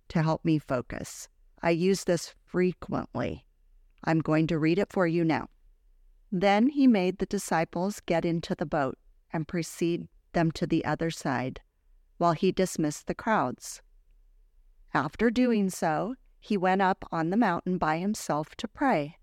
to 0.09 0.23
help 0.23 0.43
me 0.43 0.57
focus. 0.57 1.29
I 1.61 1.69
use 1.69 2.03
this 2.03 2.33
frequently. 2.45 3.45
I'm 4.03 4.19
going 4.19 4.47
to 4.47 4.57
read 4.57 4.79
it 4.79 4.91
for 4.91 5.05
you 5.05 5.23
now. 5.23 5.47
Then 6.31 6.67
he 6.67 6.87
made 6.87 7.17
the 7.17 7.25
disciples 7.25 8.01
get 8.05 8.23
into 8.23 8.53
the 8.55 8.65
boat 8.65 8.97
and 9.31 9.47
precede 9.47 10.07
them 10.33 10.51
to 10.51 10.67
the 10.67 10.85
other 10.85 11.09
side, 11.09 11.61
while 12.17 12.33
he 12.33 12.51
dismissed 12.51 13.07
the 13.07 13.15
crowds. 13.15 13.81
After 14.93 15.29
doing 15.29 15.69
so, 15.69 16.15
he 16.39 16.55
went 16.55 16.81
up 16.81 17.05
on 17.11 17.29
the 17.29 17.37
mountain 17.37 17.77
by 17.77 17.97
himself 17.97 18.55
to 18.57 18.67
pray. 18.67 19.17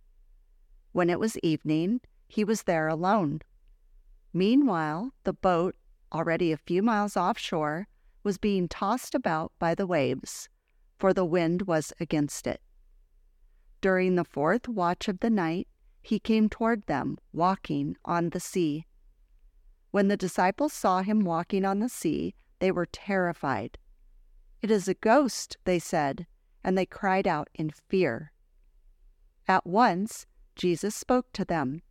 When 0.92 1.10
it 1.10 1.20
was 1.20 1.38
evening, 1.38 2.00
he 2.28 2.44
was 2.44 2.64
there 2.64 2.88
alone. 2.88 3.40
Meanwhile, 4.32 5.12
the 5.24 5.32
boat, 5.32 5.76
already 6.12 6.52
a 6.52 6.56
few 6.56 6.82
miles 6.82 7.16
offshore, 7.16 7.88
was 8.22 8.38
being 8.38 8.68
tossed 8.68 9.14
about 9.14 9.52
by 9.58 9.74
the 9.74 9.86
waves, 9.86 10.48
for 10.98 11.14
the 11.14 11.24
wind 11.24 11.62
was 11.62 11.92
against 12.00 12.46
it. 12.46 12.60
During 13.80 14.16
the 14.16 14.24
fourth 14.24 14.68
watch 14.68 15.08
of 15.08 15.20
the 15.20 15.30
night, 15.30 15.68
he 16.06 16.20
came 16.20 16.48
toward 16.48 16.86
them, 16.86 17.18
walking 17.32 17.96
on 18.04 18.30
the 18.30 18.38
sea. 18.38 18.86
When 19.90 20.06
the 20.06 20.16
disciples 20.16 20.72
saw 20.72 21.02
him 21.02 21.24
walking 21.24 21.64
on 21.64 21.80
the 21.80 21.88
sea, 21.88 22.36
they 22.60 22.70
were 22.70 22.86
terrified. 22.86 23.76
It 24.62 24.70
is 24.70 24.86
a 24.86 24.94
ghost, 24.94 25.56
they 25.64 25.80
said, 25.80 26.28
and 26.62 26.78
they 26.78 26.86
cried 26.86 27.26
out 27.26 27.50
in 27.56 27.70
fear. 27.70 28.30
At 29.48 29.66
once, 29.66 30.26
Jesus 30.54 30.94
spoke 30.94 31.32
to 31.32 31.44
them 31.44 31.82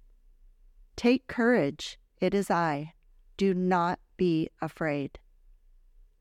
Take 0.95 1.27
courage, 1.27 1.99
it 2.21 2.33
is 2.33 2.49
I. 2.49 2.93
Do 3.35 3.53
not 3.53 3.99
be 4.15 4.49
afraid. 4.61 5.19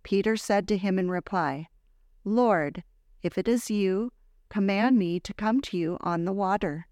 Peter 0.03 0.37
said 0.37 0.67
to 0.67 0.77
him 0.77 0.99
in 0.99 1.13
reply, 1.13 1.69
Lord, 2.25 2.83
if 3.23 3.39
it 3.39 3.47
is 3.47 3.71
you, 3.71 4.11
command 4.49 4.99
me 4.99 5.21
to 5.21 5.33
come 5.33 5.61
to 5.61 5.79
you 5.79 5.97
on 6.01 6.25
the 6.25 6.33
water. 6.33 6.89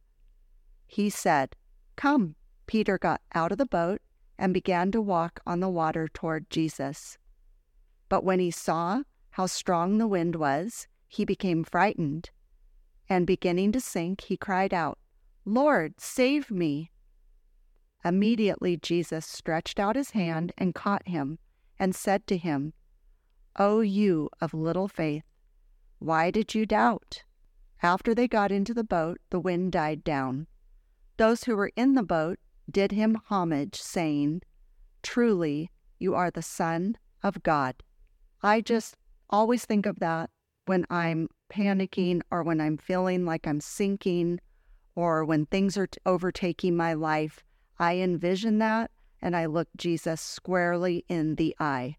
He 0.93 1.09
said, 1.09 1.57
Come. 1.97 2.37
Peter 2.67 2.99
got 2.99 3.23
out 3.35 3.51
of 3.51 3.57
the 3.57 3.65
boat 3.65 4.03
and 4.37 4.53
began 4.53 4.93
to 4.93 5.01
walk 5.01 5.41
on 5.47 5.61
the 5.61 5.71
water 5.71 6.07
toward 6.07 6.51
Jesus. 6.51 7.17
But 8.11 8.25
when 8.25 8.41
he 8.41 8.51
saw 8.51 9.05
how 9.31 9.47
strong 9.47 9.97
the 9.97 10.07
wind 10.07 10.37
was, 10.37 10.89
he 11.09 11.25
became 11.25 11.65
frightened, 11.65 12.29
and 13.09 13.27
beginning 13.27 13.73
to 13.73 13.81
sink, 13.81 14.21
he 14.21 14.37
cried 14.37 14.75
out, 14.75 14.99
Lord, 15.47 15.99
save 15.99 16.51
me. 16.51 16.91
Immediately 18.05 18.77
Jesus 18.77 19.25
stretched 19.25 19.81
out 19.81 19.97
his 19.97 20.11
hand 20.11 20.53
and 20.59 20.75
caught 20.75 21.09
him, 21.09 21.39
and 21.79 21.95
said 21.95 22.27
to 22.27 22.37
him, 22.37 22.75
O 23.57 23.81
you 23.81 24.29
of 24.43 24.53
little 24.53 24.89
faith, 24.89 25.25
why 26.01 26.31
did 26.31 26.55
you 26.55 26.67
doubt? 26.67 27.25
After 27.83 28.15
they 28.15 28.29
got 28.29 28.53
into 28.53 28.75
the 28.75 28.85
boat, 28.85 29.23
the 29.31 29.41
wind 29.41 29.73
died 29.73 30.05
down. 30.05 30.49
Those 31.23 31.45
who 31.45 31.55
were 31.55 31.71
in 31.77 31.95
the 31.95 32.03
boat 32.03 32.41
did 32.69 32.91
him 32.91 33.17
homage, 33.29 33.81
saying, 33.81 34.43
Truly, 35.05 35.71
you 36.01 36.17
are 36.17 36.33
the 36.33 36.43
Son 36.43 36.99
of 37.23 37.45
God. 37.45 37.77
I 38.43 38.61
just 38.61 38.97
always 39.31 39.65
think 39.65 39.87
of 39.87 40.01
that 40.01 40.31
when 40.67 40.85
I'm 40.91 41.29
panicking 41.49 42.23
or 42.33 42.43
when 42.43 42.61
I'm 42.61 42.77
feeling 42.77 43.25
like 43.25 43.47
I'm 43.47 43.61
sinking 43.61 44.41
or 44.97 45.25
when 45.25 45.47
things 45.47 45.79
are 45.79 45.87
overtaking 46.05 46.77
my 46.77 46.93
life, 46.95 47.45
I 47.79 47.99
envision 47.99 48.59
that 48.59 48.91
and 49.21 49.37
I 49.37 49.47
look 49.47 49.69
Jesus 49.77 50.21
squarely 50.21 51.05
in 51.09 51.37
the 51.37 51.55
eye. 51.61 51.99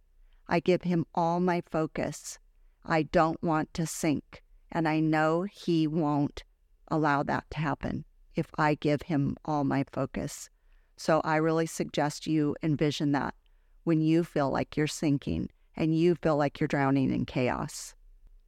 I 0.50 0.60
give 0.60 0.82
him 0.82 1.06
all 1.16 1.40
my 1.40 1.64
focus. 1.72 2.40
I 2.86 3.04
don't 3.04 3.42
want 3.42 3.74
to 3.76 3.88
sink, 3.88 4.44
and 4.70 4.86
I 4.86 5.00
know 5.00 5.44
he 5.44 5.88
won't 5.88 6.44
allow 6.90 7.24
that 7.24 7.46
to 7.52 7.60
happen 7.60 8.04
if 8.36 8.48
I 8.58 8.76
give 8.76 9.04
him 9.04 9.38
all 9.46 9.64
my 9.64 9.86
focus. 9.92 10.50
So 10.98 11.22
I 11.24 11.38
really 11.38 11.66
suggest 11.66 12.28
you 12.28 12.56
envision 12.64 13.12
that 13.14 13.36
when 13.84 14.02
you 14.02 14.24
feel 14.24 14.50
like 14.50 14.78
you're 14.78 14.88
sinking 14.88 15.50
and 15.76 15.98
you 15.98 16.16
feel 16.16 16.38
like 16.38 16.60
you're 16.60 16.68
drowning 16.68 17.12
in 17.12 17.26
chaos. 17.26 17.96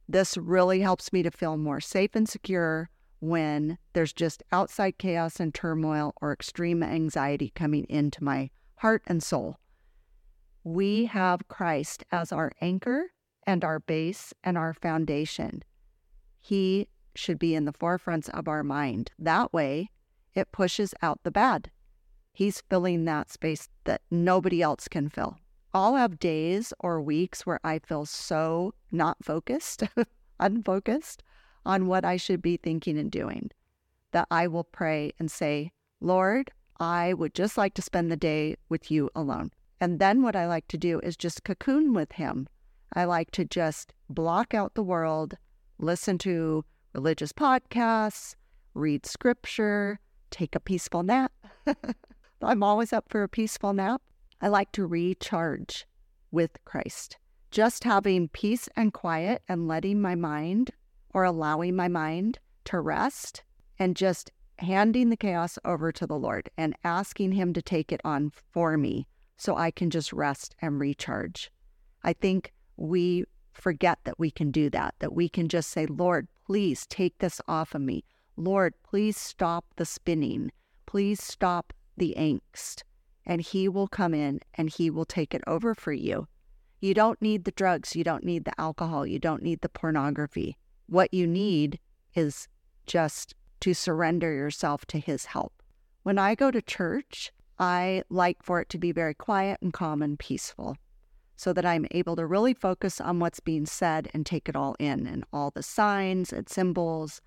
This 0.08 0.36
really 0.36 0.80
helps 0.80 1.12
me 1.12 1.22
to 1.22 1.30
feel 1.30 1.56
more 1.56 1.80
safe 1.80 2.14
and 2.14 2.28
secure 2.28 2.88
when 3.20 3.78
there's 3.92 4.12
just 4.12 4.42
outside 4.52 4.98
chaos 4.98 5.40
and 5.40 5.52
turmoil 5.52 6.14
or 6.20 6.32
extreme 6.32 6.82
anxiety 6.82 7.50
coming 7.54 7.84
into 7.88 8.22
my 8.22 8.50
heart 8.76 9.02
and 9.06 9.22
soul. 9.22 9.56
We 10.62 11.06
have 11.06 11.48
Christ 11.48 12.04
as 12.12 12.32
our 12.32 12.52
anchor 12.60 13.06
and 13.46 13.64
our 13.64 13.80
base 13.80 14.32
and 14.44 14.56
our 14.58 14.74
foundation. 14.74 15.62
He 16.38 16.88
should 17.16 17.38
be 17.38 17.54
in 17.54 17.64
the 17.64 17.72
forefronts 17.72 18.28
of 18.30 18.48
our 18.48 18.62
mind. 18.62 19.10
That 19.18 19.52
way, 19.52 19.90
it 20.34 20.52
pushes 20.52 20.94
out 21.02 21.20
the 21.22 21.30
bad. 21.30 21.70
He's 22.32 22.62
filling 22.68 23.04
that 23.04 23.30
space 23.30 23.68
that 23.84 24.02
nobody 24.10 24.60
else 24.60 24.88
can 24.88 25.08
fill. 25.08 25.38
I'll 25.72 25.96
have 25.96 26.18
days 26.18 26.72
or 26.80 27.00
weeks 27.00 27.44
where 27.44 27.60
I 27.64 27.78
feel 27.78 28.06
so 28.06 28.74
not 28.92 29.24
focused, 29.24 29.82
unfocused, 30.40 31.22
on 31.64 31.86
what 31.86 32.04
I 32.04 32.16
should 32.16 32.40
be 32.40 32.56
thinking 32.56 32.98
and 32.98 33.10
doing, 33.10 33.50
that 34.12 34.28
I 34.30 34.46
will 34.46 34.64
pray 34.64 35.12
and 35.18 35.30
say, 35.30 35.72
Lord, 36.00 36.50
I 36.78 37.14
would 37.14 37.34
just 37.34 37.56
like 37.56 37.74
to 37.74 37.82
spend 37.82 38.10
the 38.10 38.16
day 38.16 38.56
with 38.68 38.90
you 38.90 39.10
alone. 39.14 39.50
And 39.80 39.98
then 39.98 40.22
what 40.22 40.36
I 40.36 40.46
like 40.46 40.68
to 40.68 40.78
do 40.78 41.00
is 41.00 41.16
just 41.16 41.44
cocoon 41.44 41.92
with 41.92 42.12
him. 42.12 42.48
I 42.92 43.04
like 43.04 43.30
to 43.32 43.44
just 43.44 43.92
block 44.08 44.54
out 44.54 44.74
the 44.74 44.82
world, 44.82 45.36
listen 45.78 46.18
to 46.18 46.64
religious 46.96 47.30
podcasts, 47.30 48.36
read 48.72 49.04
scripture, 49.04 50.00
take 50.30 50.54
a 50.54 50.60
peaceful 50.60 51.02
nap. 51.02 51.30
I'm 52.42 52.62
always 52.62 52.90
up 52.90 53.10
for 53.10 53.22
a 53.22 53.28
peaceful 53.28 53.74
nap. 53.74 54.00
I 54.40 54.48
like 54.48 54.72
to 54.72 54.86
recharge 54.86 55.86
with 56.30 56.52
Christ. 56.64 57.18
Just 57.50 57.84
having 57.84 58.28
peace 58.28 58.66
and 58.76 58.94
quiet 58.94 59.42
and 59.46 59.68
letting 59.68 60.00
my 60.00 60.14
mind 60.14 60.70
or 61.12 61.24
allowing 61.24 61.76
my 61.76 61.86
mind 61.86 62.38
to 62.64 62.80
rest 62.80 63.42
and 63.78 63.94
just 63.94 64.32
handing 64.58 65.10
the 65.10 65.18
chaos 65.18 65.58
over 65.66 65.92
to 65.92 66.06
the 66.06 66.18
Lord 66.18 66.48
and 66.56 66.74
asking 66.82 67.32
Him 67.32 67.52
to 67.52 67.60
take 67.60 67.92
it 67.92 68.00
on 68.04 68.32
for 68.52 68.78
me 68.78 69.06
so 69.36 69.54
I 69.54 69.70
can 69.70 69.90
just 69.90 70.14
rest 70.14 70.56
and 70.62 70.80
recharge. 70.80 71.50
I 72.02 72.14
think 72.14 72.54
we 72.78 73.26
forget 73.52 73.98
that 74.04 74.18
we 74.18 74.30
can 74.30 74.50
do 74.50 74.70
that, 74.70 74.94
that 75.00 75.12
we 75.12 75.28
can 75.28 75.48
just 75.48 75.70
say, 75.70 75.84
Lord, 75.84 76.26
please 76.46 76.86
take 76.86 77.18
this 77.18 77.40
off 77.48 77.74
of 77.74 77.80
me. 77.80 78.04
Lord, 78.36 78.74
please 78.84 79.16
stop 79.16 79.64
the 79.76 79.84
spinning. 79.84 80.52
Please 80.86 81.22
stop 81.22 81.72
the 81.96 82.14
angst. 82.16 82.82
And 83.24 83.40
He 83.40 83.68
will 83.68 83.88
come 83.88 84.14
in 84.14 84.40
and 84.54 84.70
He 84.70 84.88
will 84.88 85.04
take 85.04 85.34
it 85.34 85.42
over 85.46 85.74
for 85.74 85.92
you. 85.92 86.28
You 86.80 86.94
don't 86.94 87.20
need 87.20 87.44
the 87.44 87.50
drugs. 87.50 87.96
You 87.96 88.04
don't 88.04 88.24
need 88.24 88.44
the 88.44 88.60
alcohol. 88.60 89.06
You 89.06 89.18
don't 89.18 89.42
need 89.42 89.60
the 89.62 89.68
pornography. 89.68 90.56
What 90.86 91.12
you 91.12 91.26
need 91.26 91.80
is 92.14 92.46
just 92.86 93.34
to 93.60 93.74
surrender 93.74 94.32
yourself 94.32 94.86
to 94.86 95.00
His 95.00 95.24
help. 95.24 95.62
When 96.04 96.18
I 96.18 96.36
go 96.36 96.52
to 96.52 96.62
church, 96.62 97.32
I 97.58 98.04
like 98.08 98.42
for 98.42 98.60
it 98.60 98.68
to 98.68 98.78
be 98.78 98.92
very 98.92 99.14
quiet 99.14 99.58
and 99.62 99.72
calm 99.72 100.02
and 100.02 100.16
peaceful. 100.18 100.76
So 101.36 101.52
that 101.52 101.66
I'm 101.66 101.86
able 101.90 102.16
to 102.16 102.26
really 102.26 102.54
focus 102.54 103.00
on 103.00 103.20
what's 103.20 103.40
being 103.40 103.66
said 103.66 104.08
and 104.12 104.24
take 104.24 104.48
it 104.48 104.56
all 104.56 104.74
in 104.78 105.06
and 105.06 105.24
all 105.32 105.50
the 105.50 105.62
signs 105.62 106.32
and 106.32 106.48
symbols 106.48 107.20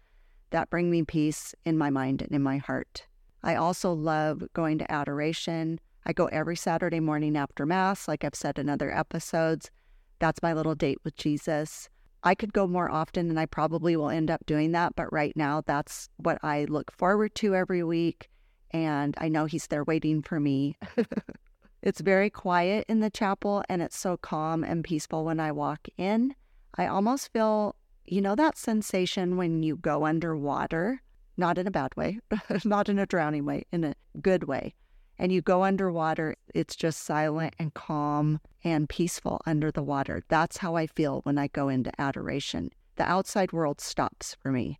that 0.49 0.69
bring 0.69 0.89
me 0.89 1.03
peace 1.03 1.53
in 1.63 1.77
my 1.77 1.89
mind 1.89 2.21
and 2.21 2.31
in 2.31 2.41
my 2.41 2.57
heart. 2.57 3.05
I 3.43 3.55
also 3.55 3.93
love 3.93 4.43
going 4.53 4.79
to 4.79 4.91
adoration. 4.91 5.79
I 6.05 6.13
go 6.13 6.25
every 6.27 6.55
Saturday 6.55 6.99
morning 6.99 7.37
after 7.37 7.65
Mass, 7.65 8.07
like 8.07 8.23
I've 8.23 8.35
said 8.35 8.57
in 8.57 8.67
other 8.67 8.91
episodes. 8.91 9.69
That's 10.17 10.41
my 10.41 10.53
little 10.53 10.75
date 10.75 10.99
with 11.03 11.15
Jesus. 11.15 11.87
I 12.23 12.35
could 12.35 12.51
go 12.51 12.67
more 12.67 12.91
often 12.91 13.29
and 13.29 13.39
I 13.39 13.45
probably 13.45 13.95
will 13.95 14.09
end 14.09 14.29
up 14.29 14.45
doing 14.45 14.73
that, 14.73 14.95
but 14.95 15.11
right 15.13 15.35
now 15.37 15.61
that's 15.65 16.09
what 16.17 16.37
I 16.43 16.65
look 16.65 16.91
forward 16.91 17.35
to 17.35 17.55
every 17.55 17.83
week. 17.83 18.29
And 18.71 19.15
I 19.19 19.29
know 19.29 19.45
He's 19.45 19.67
there 19.67 19.83
waiting 19.83 20.21
for 20.21 20.39
me. 20.39 20.75
It's 21.81 22.01
very 22.01 22.29
quiet 22.29 22.85
in 22.89 22.99
the 22.99 23.09
chapel 23.09 23.63
and 23.69 23.81
it's 23.81 23.97
so 23.97 24.17
calm 24.17 24.63
and 24.63 24.83
peaceful 24.83 25.23
when 25.23 25.39
I 25.39 25.51
walk 25.51 25.87
in. 25.97 26.35
I 26.75 26.87
almost 26.87 27.31
feel, 27.31 27.75
you 28.05 28.21
know, 28.21 28.35
that 28.35 28.57
sensation 28.57 29.37
when 29.37 29.63
you 29.63 29.77
go 29.77 30.05
underwater, 30.05 31.01
not 31.37 31.57
in 31.57 31.67
a 31.67 31.71
bad 31.71 31.95
way, 31.95 32.19
not 32.65 32.89
in 32.89 32.99
a 32.99 33.05
drowning 33.05 33.45
way, 33.45 33.65
in 33.71 33.83
a 33.83 33.95
good 34.21 34.43
way. 34.43 34.73
And 35.17 35.31
you 35.31 35.41
go 35.41 35.63
underwater, 35.63 36.35
it's 36.53 36.75
just 36.75 37.01
silent 37.03 37.53
and 37.59 37.73
calm 37.73 38.39
and 38.63 38.87
peaceful 38.87 39.41
under 39.45 39.71
the 39.71 39.83
water. 39.83 40.23
That's 40.27 40.57
how 40.57 40.75
I 40.75 40.87
feel 40.87 41.21
when 41.23 41.37
I 41.37 41.47
go 41.47 41.69
into 41.69 41.91
adoration. 41.99 42.71
The 42.95 43.03
outside 43.03 43.53
world 43.53 43.79
stops 43.81 44.35
for 44.41 44.51
me 44.51 44.79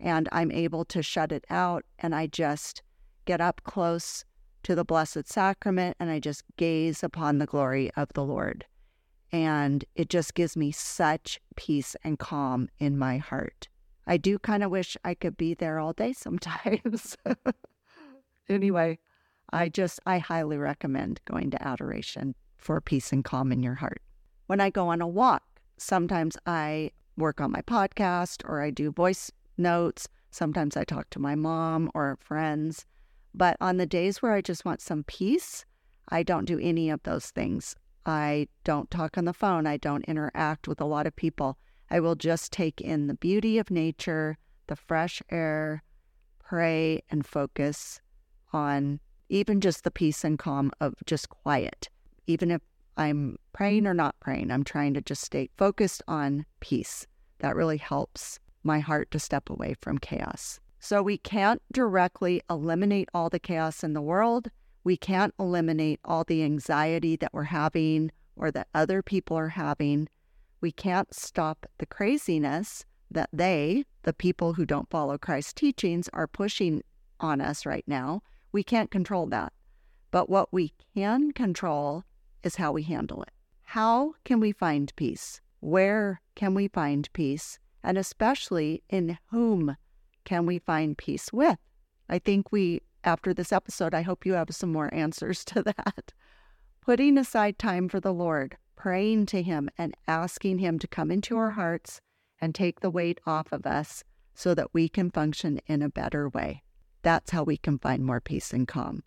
and 0.00 0.28
I'm 0.32 0.50
able 0.52 0.84
to 0.86 1.02
shut 1.02 1.32
it 1.32 1.44
out 1.48 1.84
and 1.98 2.14
I 2.14 2.26
just 2.26 2.82
get 3.24 3.40
up 3.40 3.62
close 3.64 4.24
to 4.64 4.74
the 4.74 4.84
Blessed 4.84 5.28
Sacrament 5.28 5.96
and 6.00 6.10
I 6.10 6.18
just 6.18 6.42
gaze 6.56 7.02
upon 7.02 7.38
the 7.38 7.46
glory 7.46 7.90
of 7.96 8.12
the 8.14 8.24
Lord. 8.24 8.64
And 9.30 9.84
it 9.94 10.08
just 10.08 10.34
gives 10.34 10.56
me 10.56 10.72
such 10.72 11.40
peace 11.56 11.96
and 12.02 12.18
calm 12.18 12.68
in 12.78 12.98
my 12.98 13.18
heart. 13.18 13.68
I 14.06 14.16
do 14.16 14.38
kind 14.38 14.62
of 14.62 14.70
wish 14.70 14.96
I 15.04 15.14
could 15.14 15.36
be 15.36 15.54
there 15.54 15.78
all 15.78 15.92
day 15.92 16.12
sometimes. 16.16 17.16
anyway, 18.48 18.98
I 19.52 19.68
just, 19.68 20.00
I 20.06 20.18
highly 20.18 20.56
recommend 20.56 21.20
going 21.24 21.50
to 21.50 21.66
adoration 21.66 22.34
for 22.56 22.80
peace 22.80 23.12
and 23.12 23.24
calm 23.24 23.52
in 23.52 23.62
your 23.62 23.74
heart. 23.74 24.02
When 24.46 24.60
I 24.60 24.70
go 24.70 24.88
on 24.88 25.00
a 25.00 25.08
walk, 25.08 25.42
sometimes 25.76 26.36
I 26.46 26.90
work 27.16 27.40
on 27.40 27.52
my 27.52 27.62
podcast 27.62 28.48
or 28.48 28.62
I 28.62 28.70
do 28.70 28.90
voice 28.90 29.30
notes. 29.56 30.08
Sometimes 30.30 30.76
I 30.76 30.84
talk 30.84 31.10
to 31.10 31.18
my 31.18 31.34
mom 31.34 31.90
or 31.94 32.18
friends. 32.20 32.86
But 33.34 33.56
on 33.60 33.76
the 33.78 33.86
days 33.86 34.22
where 34.22 34.32
I 34.32 34.40
just 34.40 34.64
want 34.64 34.80
some 34.80 35.02
peace, 35.04 35.64
I 36.08 36.22
don't 36.22 36.44
do 36.44 36.58
any 36.60 36.88
of 36.90 37.02
those 37.02 37.26
things. 37.30 37.74
I 38.06 38.48
don't 38.62 38.90
talk 38.90 39.18
on 39.18 39.24
the 39.24 39.32
phone. 39.32 39.66
I 39.66 39.76
don't 39.76 40.04
interact 40.04 40.68
with 40.68 40.80
a 40.80 40.84
lot 40.84 41.06
of 41.06 41.16
people. 41.16 41.58
I 41.90 42.00
will 42.00 42.14
just 42.14 42.52
take 42.52 42.80
in 42.80 43.06
the 43.06 43.14
beauty 43.14 43.58
of 43.58 43.70
nature, 43.70 44.38
the 44.66 44.76
fresh 44.76 45.22
air, 45.30 45.82
pray 46.38 47.02
and 47.10 47.26
focus 47.26 48.00
on 48.52 49.00
even 49.28 49.60
just 49.60 49.84
the 49.84 49.90
peace 49.90 50.22
and 50.22 50.38
calm 50.38 50.70
of 50.80 50.94
just 51.06 51.28
quiet. 51.28 51.88
Even 52.26 52.50
if 52.50 52.60
I'm 52.96 53.36
praying 53.52 53.86
or 53.86 53.94
not 53.94 54.20
praying, 54.20 54.50
I'm 54.50 54.64
trying 54.64 54.94
to 54.94 55.00
just 55.00 55.22
stay 55.22 55.50
focused 55.56 56.02
on 56.06 56.46
peace. 56.60 57.06
That 57.40 57.56
really 57.56 57.78
helps 57.78 58.38
my 58.62 58.78
heart 58.78 59.10
to 59.10 59.18
step 59.18 59.50
away 59.50 59.74
from 59.80 59.98
chaos. 59.98 60.60
So 60.84 61.02
we 61.02 61.16
can't 61.16 61.62
directly 61.72 62.42
eliminate 62.50 63.08
all 63.14 63.30
the 63.30 63.38
chaos 63.38 63.82
in 63.82 63.94
the 63.94 64.02
world. 64.02 64.50
We 64.84 64.98
can't 64.98 65.32
eliminate 65.40 65.98
all 66.04 66.24
the 66.24 66.42
anxiety 66.42 67.16
that 67.16 67.32
we're 67.32 67.44
having 67.44 68.12
or 68.36 68.50
that 68.50 68.68
other 68.74 69.00
people 69.00 69.34
are 69.38 69.48
having. 69.48 70.10
We 70.60 70.72
can't 70.72 71.14
stop 71.14 71.64
the 71.78 71.86
craziness 71.86 72.84
that 73.10 73.30
they, 73.32 73.86
the 74.02 74.12
people 74.12 74.52
who 74.52 74.66
don't 74.66 74.90
follow 74.90 75.16
Christ's 75.16 75.54
teachings, 75.54 76.10
are 76.12 76.26
pushing 76.26 76.82
on 77.18 77.40
us 77.40 77.64
right 77.64 77.84
now. 77.86 78.20
We 78.52 78.62
can't 78.62 78.90
control 78.90 79.24
that. 79.28 79.54
But 80.10 80.28
what 80.28 80.52
we 80.52 80.74
can 80.94 81.32
control 81.32 82.04
is 82.42 82.56
how 82.56 82.72
we 82.72 82.82
handle 82.82 83.22
it. 83.22 83.32
How 83.62 84.16
can 84.26 84.38
we 84.38 84.52
find 84.52 84.94
peace? 84.96 85.40
Where 85.60 86.20
can 86.34 86.52
we 86.52 86.68
find 86.68 87.10
peace? 87.14 87.58
And 87.82 87.96
especially 87.96 88.82
in 88.90 89.16
whom 89.30 89.78
can 90.24 90.46
we 90.46 90.58
find 90.58 90.98
peace 90.98 91.32
with? 91.32 91.58
I 92.08 92.18
think 92.18 92.52
we, 92.52 92.82
after 93.02 93.32
this 93.32 93.52
episode, 93.52 93.94
I 93.94 94.02
hope 94.02 94.26
you 94.26 94.34
have 94.34 94.54
some 94.54 94.72
more 94.72 94.92
answers 94.92 95.44
to 95.46 95.62
that. 95.64 96.12
Putting 96.80 97.16
aside 97.16 97.58
time 97.58 97.88
for 97.88 98.00
the 98.00 98.12
Lord, 98.12 98.56
praying 98.76 99.26
to 99.26 99.42
Him, 99.42 99.70
and 99.78 99.96
asking 100.06 100.58
Him 100.58 100.78
to 100.78 100.86
come 100.86 101.10
into 101.10 101.36
our 101.36 101.52
hearts 101.52 102.00
and 102.40 102.54
take 102.54 102.80
the 102.80 102.90
weight 102.90 103.20
off 103.26 103.52
of 103.52 103.66
us 103.66 104.04
so 104.34 104.54
that 104.54 104.74
we 104.74 104.88
can 104.88 105.10
function 105.10 105.60
in 105.66 105.80
a 105.80 105.88
better 105.88 106.28
way. 106.28 106.62
That's 107.02 107.30
how 107.30 107.42
we 107.44 107.56
can 107.56 107.78
find 107.78 108.04
more 108.04 108.20
peace 108.20 108.52
and 108.52 108.66
calm. 108.66 109.02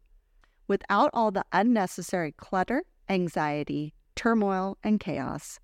Without 0.68 1.10
all 1.14 1.32
the 1.32 1.46
unnecessary 1.52 2.32
clutter, 2.32 2.84
anxiety, 3.10 3.94
turmoil, 4.16 4.78
and 4.84 5.00
chaos, 5.00 5.60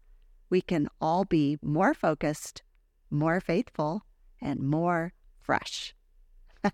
we 0.49 0.61
can 0.61 0.87
all 1.01 1.25
be 1.25 1.57
more 1.61 1.93
focused, 1.93 2.61
more 3.09 3.39
faithful, 3.39 4.05
and 4.39 4.59
more 4.59 5.13
fresh. 5.43 5.93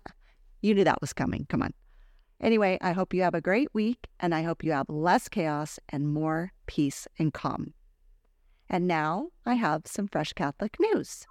you 0.62 0.74
knew 0.74 0.84
that 0.84 1.00
was 1.00 1.12
coming. 1.12 1.46
Come 1.48 1.62
on. 1.62 1.74
Anyway, 2.40 2.78
I 2.80 2.92
hope 2.92 3.12
you 3.12 3.22
have 3.22 3.34
a 3.34 3.40
great 3.40 3.68
week 3.74 4.08
and 4.18 4.34
I 4.34 4.42
hope 4.42 4.64
you 4.64 4.72
have 4.72 4.88
less 4.88 5.28
chaos 5.28 5.78
and 5.90 6.12
more 6.12 6.52
peace 6.66 7.06
and 7.18 7.34
calm. 7.34 7.74
And 8.68 8.86
now 8.86 9.28
I 9.44 9.54
have 9.54 9.82
some 9.84 10.08
Fresh 10.08 10.32
Catholic 10.34 10.76
news. 10.80 11.26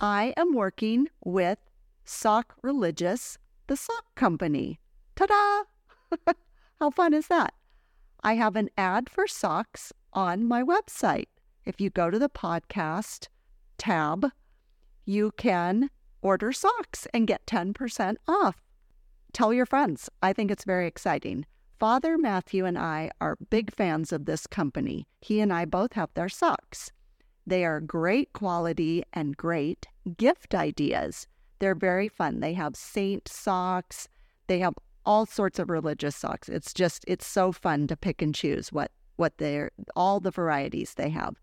I 0.00 0.34
am 0.36 0.54
working 0.54 1.08
with 1.24 1.58
Sock 2.04 2.54
Religious, 2.62 3.38
the 3.66 3.76
sock 3.76 4.04
company. 4.14 4.78
Ta 5.16 5.26
da! 5.26 6.32
How 6.80 6.90
fun 6.90 7.14
is 7.14 7.28
that? 7.28 7.54
I 8.22 8.34
have 8.34 8.56
an 8.56 8.68
ad 8.76 9.08
for 9.08 9.26
socks 9.26 9.92
on 10.12 10.46
my 10.46 10.62
website. 10.62 11.28
If 11.64 11.80
you 11.80 11.90
go 11.90 12.10
to 12.10 12.18
the 12.18 12.28
podcast 12.28 13.28
tab, 13.78 14.26
you 15.06 15.32
can 15.36 15.88
order 16.20 16.52
socks 16.52 17.06
and 17.14 17.26
get 17.26 17.46
10% 17.46 18.16
off. 18.28 18.60
Tell 19.32 19.52
your 19.52 19.66
friends. 19.66 20.10
I 20.22 20.32
think 20.32 20.50
it's 20.50 20.64
very 20.64 20.86
exciting. 20.86 21.46
Father 21.78 22.18
Matthew 22.18 22.64
and 22.64 22.78
I 22.78 23.10
are 23.20 23.36
big 23.50 23.72
fans 23.72 24.12
of 24.12 24.24
this 24.24 24.46
company. 24.46 25.06
He 25.20 25.40
and 25.40 25.52
I 25.52 25.64
both 25.64 25.92
have 25.92 26.10
their 26.14 26.28
socks. 26.28 26.90
They 27.46 27.64
are 27.64 27.80
great 27.80 28.32
quality 28.32 29.04
and 29.12 29.36
great 29.36 29.86
gift 30.16 30.54
ideas. 30.54 31.26
They're 31.58 31.74
very 31.74 32.08
fun. 32.08 32.40
They 32.40 32.54
have 32.54 32.76
saint 32.76 33.28
socks, 33.28 34.08
they 34.46 34.58
have 34.58 34.74
all 35.04 35.26
sorts 35.26 35.58
of 35.58 35.70
religious 35.70 36.16
socks. 36.16 36.48
It's 36.48 36.74
just 36.74 37.04
it's 37.06 37.26
so 37.26 37.52
fun 37.52 37.86
to 37.86 37.96
pick 37.96 38.20
and 38.20 38.34
choose 38.34 38.72
what 38.72 38.90
what 39.16 39.38
they're 39.38 39.70
all 39.94 40.18
the 40.18 40.30
varieties 40.30 40.94
they 40.94 41.10
have. 41.10 41.36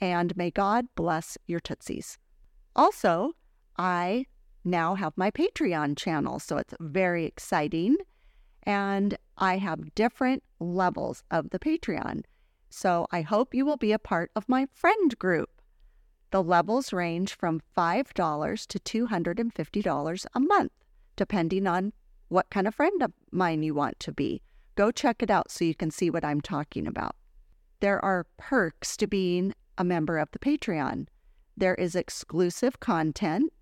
And 0.00 0.36
may 0.36 0.50
God 0.50 0.86
bless 0.94 1.38
your 1.46 1.60
tootsies. 1.60 2.18
Also, 2.78 3.32
I 3.76 4.26
now 4.64 4.94
have 4.94 5.12
my 5.16 5.32
Patreon 5.32 5.96
channel, 5.96 6.38
so 6.38 6.58
it's 6.58 6.74
very 6.78 7.24
exciting. 7.24 7.96
And 8.62 9.18
I 9.36 9.58
have 9.58 9.96
different 9.96 10.44
levels 10.60 11.24
of 11.28 11.50
the 11.50 11.58
Patreon. 11.58 12.22
So 12.70 13.08
I 13.10 13.22
hope 13.22 13.52
you 13.52 13.66
will 13.66 13.78
be 13.78 13.90
a 13.90 13.98
part 13.98 14.30
of 14.36 14.48
my 14.48 14.68
friend 14.72 15.18
group. 15.18 15.50
The 16.30 16.42
levels 16.42 16.92
range 16.92 17.34
from 17.36 17.62
$5 17.76 18.66
to 18.66 19.06
$250 19.08 20.26
a 20.34 20.40
month, 20.40 20.72
depending 21.16 21.66
on 21.66 21.92
what 22.28 22.48
kind 22.50 22.68
of 22.68 22.76
friend 22.76 23.02
of 23.02 23.12
mine 23.32 23.64
you 23.64 23.74
want 23.74 23.98
to 24.00 24.12
be. 24.12 24.40
Go 24.76 24.92
check 24.92 25.20
it 25.20 25.30
out 25.30 25.50
so 25.50 25.64
you 25.64 25.74
can 25.74 25.90
see 25.90 26.10
what 26.10 26.24
I'm 26.24 26.40
talking 26.40 26.86
about. 26.86 27.16
There 27.80 28.04
are 28.04 28.26
perks 28.36 28.96
to 28.98 29.08
being 29.08 29.52
a 29.76 29.82
member 29.82 30.18
of 30.18 30.28
the 30.30 30.38
Patreon. 30.38 31.08
There 31.58 31.74
is 31.74 31.96
exclusive 31.96 32.78
content. 32.78 33.52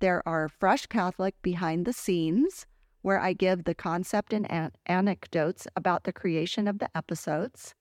There 0.00 0.22
are 0.28 0.46
Fresh 0.46 0.88
Catholic 0.88 1.40
behind 1.40 1.86
the 1.86 1.94
scenes, 1.94 2.66
where 3.00 3.18
I 3.18 3.32
give 3.32 3.64
the 3.64 3.74
concept 3.74 4.34
and 4.34 4.50
an- 4.52 4.72
anecdotes 4.84 5.66
about 5.74 6.04
the 6.04 6.12
creation 6.12 6.68
of 6.68 6.80
the 6.80 6.94
episodes. 6.94 7.74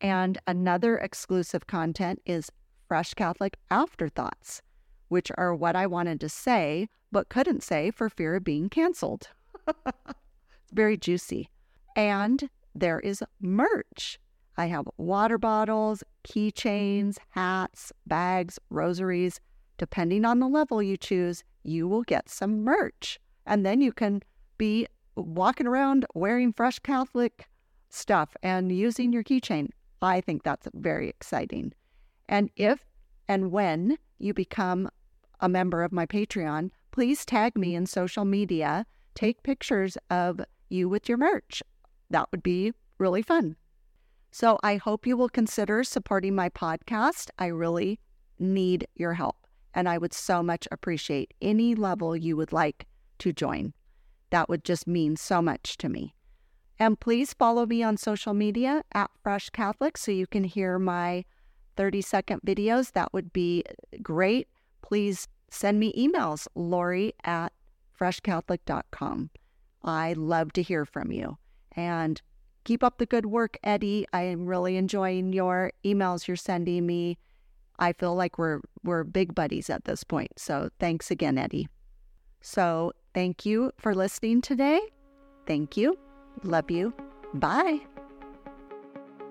And 0.00 0.38
another 0.46 0.98
exclusive 0.98 1.66
content 1.66 2.22
is 2.24 2.52
Fresh 2.86 3.14
Catholic 3.14 3.56
Afterthoughts, 3.72 4.62
which 5.08 5.32
are 5.36 5.52
what 5.52 5.74
I 5.74 5.88
wanted 5.88 6.20
to 6.20 6.28
say 6.28 6.86
but 7.10 7.28
couldn't 7.28 7.64
say 7.64 7.90
for 7.90 8.08
fear 8.08 8.36
of 8.36 8.44
being 8.44 8.68
canceled. 8.68 9.30
it's 9.66 10.72
very 10.72 10.96
juicy. 10.96 11.50
And 11.96 12.48
there 12.72 13.00
is 13.00 13.24
merch. 13.40 14.20
I 14.56 14.66
have 14.66 14.88
water 14.96 15.38
bottles, 15.38 16.02
keychains, 16.24 17.14
mm-hmm. 17.14 17.40
hats, 17.40 17.92
bags, 18.06 18.58
rosaries. 18.70 19.40
Depending 19.78 20.24
on 20.24 20.38
the 20.38 20.48
level 20.48 20.82
you 20.82 20.96
choose, 20.96 21.42
you 21.62 21.88
will 21.88 22.02
get 22.02 22.28
some 22.28 22.62
merch. 22.62 23.18
And 23.46 23.64
then 23.64 23.80
you 23.80 23.92
can 23.92 24.22
be 24.58 24.86
walking 25.16 25.66
around 25.66 26.06
wearing 26.14 26.52
fresh 26.52 26.78
Catholic 26.78 27.48
stuff 27.88 28.36
and 28.42 28.70
using 28.70 29.12
your 29.12 29.24
keychain. 29.24 29.70
I 30.00 30.20
think 30.20 30.42
that's 30.42 30.68
very 30.74 31.08
exciting. 31.08 31.72
And 32.28 32.50
if 32.56 32.84
and 33.28 33.52
when 33.52 33.98
you 34.18 34.34
become 34.34 34.88
a 35.40 35.48
member 35.48 35.82
of 35.82 35.92
my 35.92 36.06
Patreon, 36.06 36.70
please 36.90 37.24
tag 37.24 37.56
me 37.56 37.74
in 37.74 37.86
social 37.86 38.24
media. 38.24 38.86
Take 39.14 39.42
pictures 39.42 39.96
of 40.10 40.40
you 40.68 40.88
with 40.88 41.08
your 41.08 41.18
merch. 41.18 41.62
That 42.10 42.28
would 42.30 42.42
be 42.42 42.72
really 42.98 43.22
fun. 43.22 43.56
So 44.32 44.58
I 44.62 44.76
hope 44.76 45.06
you 45.06 45.16
will 45.16 45.28
consider 45.28 45.84
supporting 45.84 46.34
my 46.34 46.48
podcast. 46.48 47.28
I 47.38 47.46
really 47.46 48.00
need 48.38 48.88
your 48.94 49.12
help, 49.12 49.36
and 49.74 49.86
I 49.88 49.98
would 49.98 50.14
so 50.14 50.42
much 50.42 50.66
appreciate 50.72 51.34
any 51.42 51.74
level 51.74 52.16
you 52.16 52.36
would 52.36 52.52
like 52.52 52.86
to 53.18 53.32
join. 53.32 53.74
That 54.30 54.48
would 54.48 54.64
just 54.64 54.86
mean 54.86 55.16
so 55.16 55.42
much 55.42 55.76
to 55.76 55.88
me. 55.90 56.14
And 56.78 56.98
please 56.98 57.34
follow 57.34 57.66
me 57.66 57.82
on 57.82 57.98
social 57.98 58.32
media 58.32 58.82
at 58.94 59.10
Fresh 59.22 59.50
Catholic 59.50 59.98
so 59.98 60.10
you 60.10 60.26
can 60.26 60.44
hear 60.44 60.78
my 60.78 61.26
30 61.76 62.00
second 62.00 62.40
videos. 62.40 62.92
That 62.92 63.12
would 63.12 63.34
be 63.34 63.64
great. 64.02 64.48
Please 64.80 65.28
send 65.50 65.78
me 65.78 65.92
emails, 65.92 66.48
Lori 66.54 67.12
at 67.24 67.52
freshcatholic.com. 68.00 69.30
I 69.84 70.14
love 70.14 70.52
to 70.54 70.62
hear 70.62 70.86
from 70.86 71.12
you. 71.12 71.36
And 71.76 72.20
keep 72.64 72.82
up 72.82 72.98
the 72.98 73.06
good 73.06 73.26
work, 73.26 73.58
Eddie. 73.62 74.06
I 74.12 74.22
am 74.22 74.46
really 74.46 74.76
enjoying 74.76 75.32
your 75.32 75.72
emails 75.84 76.26
you're 76.26 76.36
sending 76.36 76.86
me. 76.86 77.18
I 77.78 77.92
feel 77.92 78.14
like 78.14 78.38
we're 78.38 78.60
we're 78.84 79.04
big 79.04 79.34
buddies 79.34 79.70
at 79.70 79.84
this 79.84 80.04
point. 80.04 80.32
So 80.36 80.70
thanks 80.78 81.10
again, 81.10 81.38
Eddie. 81.38 81.68
So 82.40 82.92
thank 83.14 83.46
you 83.46 83.72
for 83.78 83.94
listening 83.94 84.40
today. 84.40 84.80
Thank 85.46 85.76
you. 85.76 85.98
Love 86.42 86.70
you. 86.70 86.94
Bye. 87.34 87.80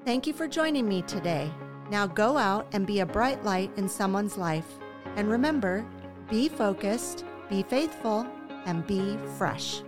Thank 0.05 0.25
you 0.25 0.33
for 0.33 0.47
joining 0.47 0.87
me 0.87 1.03
today. 1.03 1.51
Now 1.89 2.07
go 2.07 2.37
out 2.37 2.67
and 2.71 2.87
be 2.87 3.01
a 3.01 3.05
bright 3.05 3.43
light 3.43 3.71
in 3.77 3.87
someone's 3.87 4.37
life. 4.37 4.79
And 5.15 5.29
remember, 5.29 5.85
be 6.29 6.47
focused, 6.47 7.25
be 7.49 7.63
faithful, 7.63 8.25
and 8.65 8.87
be 8.87 9.17
fresh. 9.37 9.81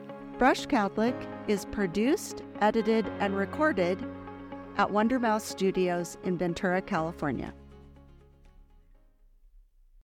Fresh 0.43 0.65
Catholic 0.65 1.15
is 1.47 1.63
produced, 1.63 2.43
edited, 2.60 3.08
and 3.21 3.34
recorded 3.34 3.97
at 4.75 4.91
Wonder 4.91 5.17
Mouse 5.17 5.45
Studios 5.45 6.17
in 6.25 6.38
Ventura, 6.38 6.82
California. 6.82 7.53